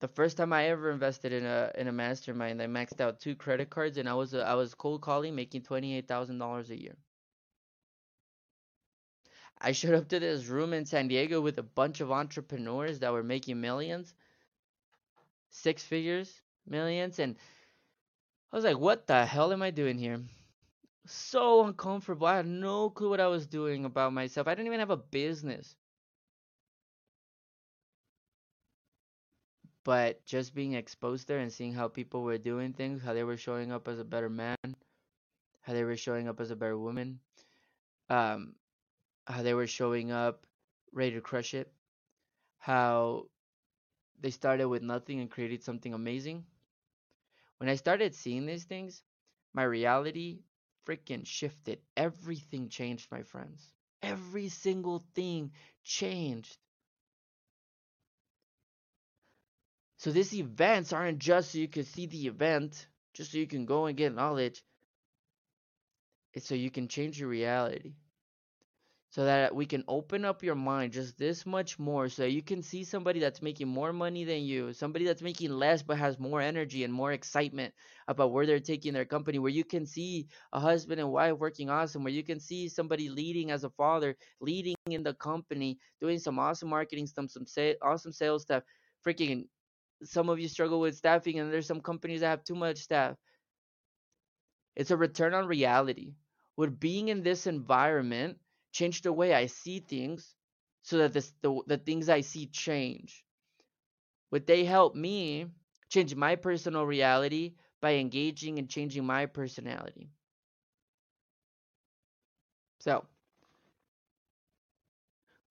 The 0.00 0.08
first 0.08 0.36
time 0.36 0.52
I 0.52 0.66
ever 0.68 0.90
invested 0.90 1.32
in 1.32 1.44
a 1.44 1.72
in 1.74 1.88
a 1.88 1.92
mastermind, 1.92 2.62
I 2.62 2.66
maxed 2.66 3.00
out 3.00 3.18
two 3.18 3.34
credit 3.34 3.70
cards 3.70 3.98
and 3.98 4.08
I 4.08 4.14
was 4.14 4.34
I 4.34 4.54
was 4.54 4.74
cold 4.74 5.02
calling 5.02 5.34
making 5.34 5.62
$28,000 5.62 6.70
a 6.70 6.80
year. 6.80 6.96
I 9.60 9.72
showed 9.72 9.94
up 9.94 10.08
to 10.08 10.20
this 10.20 10.46
room 10.46 10.72
in 10.72 10.84
San 10.84 11.08
Diego 11.08 11.40
with 11.40 11.58
a 11.58 11.62
bunch 11.62 12.00
of 12.00 12.12
entrepreneurs 12.12 13.00
that 13.00 13.12
were 13.12 13.22
making 13.22 13.60
millions, 13.60 14.14
six 15.50 15.82
figures, 15.82 16.42
millions, 16.66 17.18
and 17.18 17.36
I 18.52 18.56
was 18.56 18.64
like, 18.64 18.78
what 18.78 19.06
the 19.06 19.26
hell 19.26 19.52
am 19.52 19.62
I 19.62 19.70
doing 19.70 19.98
here? 19.98 20.20
So 21.06 21.64
uncomfortable. 21.64 22.26
I 22.26 22.36
had 22.36 22.46
no 22.46 22.90
clue 22.90 23.10
what 23.10 23.20
I 23.20 23.28
was 23.28 23.46
doing 23.46 23.84
about 23.84 24.12
myself. 24.12 24.46
I 24.46 24.54
didn't 24.54 24.66
even 24.66 24.80
have 24.80 24.90
a 24.90 24.96
business. 24.96 25.76
But 29.84 30.24
just 30.26 30.54
being 30.54 30.74
exposed 30.74 31.28
there 31.28 31.38
and 31.38 31.52
seeing 31.52 31.72
how 31.72 31.88
people 31.88 32.22
were 32.22 32.38
doing 32.38 32.72
things, 32.72 33.02
how 33.02 33.14
they 33.14 33.24
were 33.24 33.36
showing 33.36 33.72
up 33.72 33.88
as 33.88 33.98
a 34.00 34.04
better 34.04 34.28
man, 34.28 34.56
how 35.62 35.72
they 35.72 35.84
were 35.84 35.96
showing 35.96 36.28
up 36.28 36.40
as 36.40 36.50
a 36.50 36.56
better 36.56 36.78
woman, 36.78 37.20
um, 38.10 38.54
how 39.26 39.42
they 39.42 39.54
were 39.54 39.66
showing 39.66 40.12
up 40.12 40.46
ready 40.92 41.12
to 41.12 41.20
crush 41.20 41.54
it, 41.54 41.70
how 42.58 43.26
they 44.20 44.30
started 44.30 44.66
with 44.68 44.82
nothing 44.82 45.20
and 45.20 45.30
created 45.30 45.62
something 45.62 45.92
amazing. 45.92 46.44
When 47.58 47.68
I 47.68 47.74
started 47.74 48.14
seeing 48.14 48.46
these 48.46 48.64
things, 48.64 49.02
my 49.52 49.64
reality 49.64 50.40
freaking 50.86 51.26
shifted. 51.26 51.80
Everything 51.96 52.68
changed, 52.68 53.10
my 53.10 53.22
friends. 53.22 53.72
Every 54.02 54.48
single 54.48 55.04
thing 55.14 55.52
changed. 55.82 56.56
So 59.98 60.12
these 60.12 60.34
events 60.34 60.92
aren't 60.92 61.18
just 61.18 61.52
so 61.52 61.58
you 61.58 61.68
can 61.68 61.84
see 61.84 62.06
the 62.06 62.26
event, 62.26 62.86
just 63.14 63.32
so 63.32 63.38
you 63.38 63.46
can 63.46 63.64
go 63.64 63.86
and 63.86 63.96
get 63.96 64.14
knowledge. 64.14 64.62
It's 66.34 66.46
so 66.46 66.54
you 66.54 66.70
can 66.70 66.86
change 66.86 67.18
your 67.18 67.30
reality 67.30 67.94
so 69.16 69.24
that 69.24 69.54
we 69.54 69.64
can 69.64 69.82
open 69.88 70.26
up 70.26 70.42
your 70.42 70.54
mind 70.54 70.92
just 70.92 71.16
this 71.16 71.46
much 71.46 71.78
more 71.78 72.06
so 72.06 72.26
you 72.26 72.42
can 72.42 72.62
see 72.62 72.84
somebody 72.84 73.18
that's 73.18 73.40
making 73.40 73.66
more 73.66 73.90
money 73.90 74.24
than 74.24 74.42
you 74.42 74.74
somebody 74.74 75.06
that's 75.06 75.22
making 75.22 75.50
less 75.50 75.82
but 75.82 75.96
has 75.96 76.18
more 76.18 76.42
energy 76.42 76.84
and 76.84 76.92
more 76.92 77.12
excitement 77.12 77.72
about 78.08 78.30
where 78.30 78.44
they're 78.44 78.60
taking 78.60 78.92
their 78.92 79.06
company 79.06 79.38
where 79.38 79.50
you 79.50 79.64
can 79.64 79.86
see 79.86 80.26
a 80.52 80.60
husband 80.60 81.00
and 81.00 81.10
wife 81.10 81.32
working 81.38 81.70
awesome 81.70 82.04
where 82.04 82.12
you 82.12 82.22
can 82.22 82.38
see 82.38 82.68
somebody 82.68 83.08
leading 83.08 83.50
as 83.50 83.64
a 83.64 83.70
father 83.70 84.14
leading 84.42 84.76
in 84.90 85.02
the 85.02 85.14
company 85.14 85.78
doing 85.98 86.18
some 86.18 86.38
awesome 86.38 86.68
marketing 86.68 87.06
some 87.06 87.26
some 87.26 87.46
awesome 87.80 88.12
sales 88.12 88.42
stuff. 88.42 88.62
Freaking 89.02 89.46
some 90.04 90.28
of 90.28 90.38
you 90.38 90.46
struggle 90.46 90.78
with 90.78 90.94
staffing 90.94 91.38
and 91.38 91.50
there's 91.50 91.66
some 91.66 91.80
companies 91.80 92.20
that 92.20 92.28
have 92.28 92.44
too 92.44 92.54
much 92.54 92.76
staff. 92.76 93.16
It's 94.74 94.90
a 94.90 94.96
return 94.96 95.32
on 95.32 95.46
reality. 95.46 96.12
With 96.58 96.78
being 96.78 97.08
in 97.08 97.22
this 97.22 97.46
environment 97.46 98.36
change 98.76 99.00
the 99.00 99.12
way 99.12 99.32
I 99.32 99.46
see 99.46 99.80
things 99.80 100.34
so 100.82 100.98
that 100.98 101.14
this, 101.14 101.32
the, 101.40 101.62
the 101.66 101.78
things 101.78 102.10
I 102.10 102.20
see 102.20 102.46
change. 102.46 103.24
Would 104.30 104.46
they 104.46 104.64
help 104.64 104.94
me 104.94 105.46
change 105.88 106.14
my 106.14 106.36
personal 106.36 106.84
reality 106.84 107.54
by 107.80 107.94
engaging 107.94 108.58
and 108.58 108.68
changing 108.68 109.06
my 109.06 109.24
personality? 109.26 110.10
So, 112.80 113.06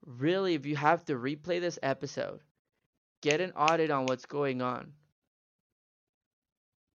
really, 0.05 0.53
if 0.53 0.67
you 0.67 0.75
have 0.75 1.03
to 1.05 1.15
replay 1.15 1.59
this 1.59 1.79
episode, 1.81 2.41
get 3.21 3.41
an 3.41 3.53
audit 3.53 3.89
on 3.89 4.05
what's 4.05 4.27
going 4.27 4.61
on. 4.61 4.93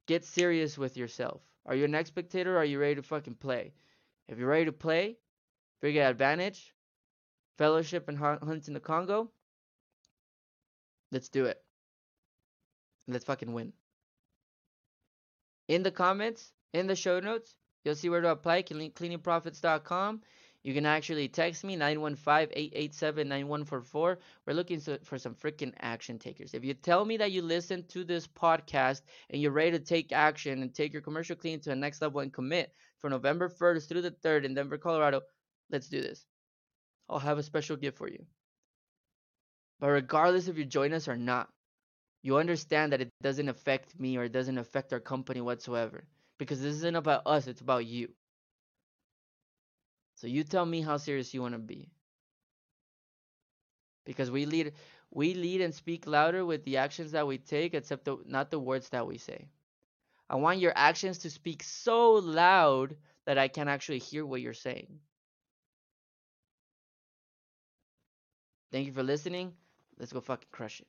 Get 0.08 0.26
serious 0.26 0.78
with 0.78 0.98
yourself. 0.98 1.42
Are 1.66 1.76
you 1.76 1.86
an 1.86 2.06
spectator 2.06 2.56
or 2.56 2.60
are 2.60 2.66
you 2.66 2.80
ready 2.80 2.96
to 2.96 3.02
fucking 3.02 3.36
play? 3.36 3.74
If 4.28 4.38
you're 4.38 4.50
ready 4.50 4.66
to 4.66 4.74
play, 4.74 5.18
Big 5.82 5.98
Advantage, 5.98 6.74
Fellowship 7.58 8.08
and 8.08 8.18
Hunt 8.18 8.68
in 8.68 8.74
the 8.74 8.80
Congo. 8.80 9.30
Let's 11.12 11.30
do 11.30 11.46
it. 11.46 11.62
Let's 13.08 13.26
fucking 13.26 13.54
win. 13.54 13.74
In 15.68 15.84
the 15.84 15.92
comments, 15.92 16.52
in 16.74 16.88
the 16.88 16.96
show 16.96 17.20
notes, 17.20 17.56
you'll 17.84 17.96
see 17.96 18.10
where 18.10 18.22
to 18.22 18.30
apply 18.30 18.64
cleaningprofits.com. 18.64 20.22
You 20.64 20.74
can 20.74 20.86
actually 20.86 21.30
text 21.30 21.64
me 21.64 21.78
915-887-9144. 21.78 24.18
We're 24.46 24.54
looking 24.54 24.82
for 24.82 25.18
some 25.18 25.36
freaking 25.36 25.74
action 25.80 26.20
takers. 26.20 26.54
If 26.54 26.66
you 26.66 26.74
tell 26.74 27.06
me 27.06 27.16
that 27.18 27.32
you 27.32 27.42
listen 27.42 27.86
to 27.90 28.04
this 28.04 28.28
podcast 28.28 29.02
and 29.30 29.42
you're 29.42 29.52
ready 29.52 29.72
to 29.72 29.80
take 29.80 30.12
action 30.12 30.62
and 30.62 30.74
take 30.74 30.92
your 30.92 31.02
commercial 31.02 31.38
cleaning 31.38 31.62
to 31.62 31.70
the 31.70 31.76
next 31.76 32.02
level 32.02 32.20
and 32.20 32.34
commit 32.34 32.74
for 33.00 33.10
November 33.10 33.48
1st 33.48 33.88
through 33.88 34.02
the 34.02 34.12
3rd 34.12 34.44
in 34.44 34.56
Denver, 34.56 34.78
Colorado, 34.78 35.22
let's 35.70 35.88
do 35.88 36.02
this. 36.02 36.26
I'll 37.10 37.20
have 37.20 37.38
a 37.38 37.44
special 37.44 37.78
gift 37.78 37.98
for 37.98 38.10
you. 38.10 38.26
But 39.80 39.90
regardless 39.90 40.48
if 40.48 40.58
you 40.58 40.66
join 40.66 40.94
us 40.94 41.08
or 41.08 41.16
not, 41.16 41.50
you 42.24 42.38
understand 42.38 42.92
that 42.92 43.02
it 43.02 43.10
doesn't 43.22 43.48
affect 43.50 44.00
me 44.00 44.18
or 44.18 44.24
it 44.24 44.32
doesn't 44.32 44.58
affect 44.58 44.92
our 44.92 45.00
company 45.00 45.42
whatsoever. 45.42 46.04
Because 46.38 46.62
this 46.62 46.76
isn't 46.76 46.96
about 46.96 47.24
us, 47.26 47.48
it's 47.48 47.62
about 47.62 47.86
you. 47.86 48.10
So 50.16 50.28
you 50.28 50.44
tell 50.44 50.66
me 50.66 50.82
how 50.82 50.98
serious 50.98 51.34
you 51.34 51.42
want 51.42 51.54
to 51.54 51.60
be. 51.60 51.90
Because 54.06 54.32
we 54.32 54.46
lead 54.46 54.74
we 55.12 55.34
lead 55.34 55.62
and 55.62 55.74
speak 55.74 56.06
louder 56.06 56.46
with 56.46 56.66
the 56.66 56.78
actions 56.78 57.12
that 57.12 57.28
we 57.28 57.38
take 57.38 57.74
except 57.74 58.06
the, 58.06 58.18
not 58.26 58.52
the 58.52 58.60
words 58.60 58.90
that 58.90 59.08
we 59.08 59.18
say. 59.18 59.48
I 60.30 60.36
want 60.36 60.60
your 60.60 60.74
actions 60.76 61.20
to 61.20 61.30
speak 61.30 61.64
so 61.64 62.14
loud 62.14 62.98
that 63.26 63.38
I 63.38 63.48
can 63.48 63.70
actually 63.70 64.00
hear 64.00 64.26
what 64.26 64.42
you're 64.42 64.54
saying. 64.54 65.00
Thank 68.72 68.88
you 68.88 68.94
for 68.94 69.04
listening. 69.04 69.54
Let's 70.00 70.14
go 70.14 70.22
fucking 70.22 70.48
crush 70.52 70.80
it. 70.80 70.88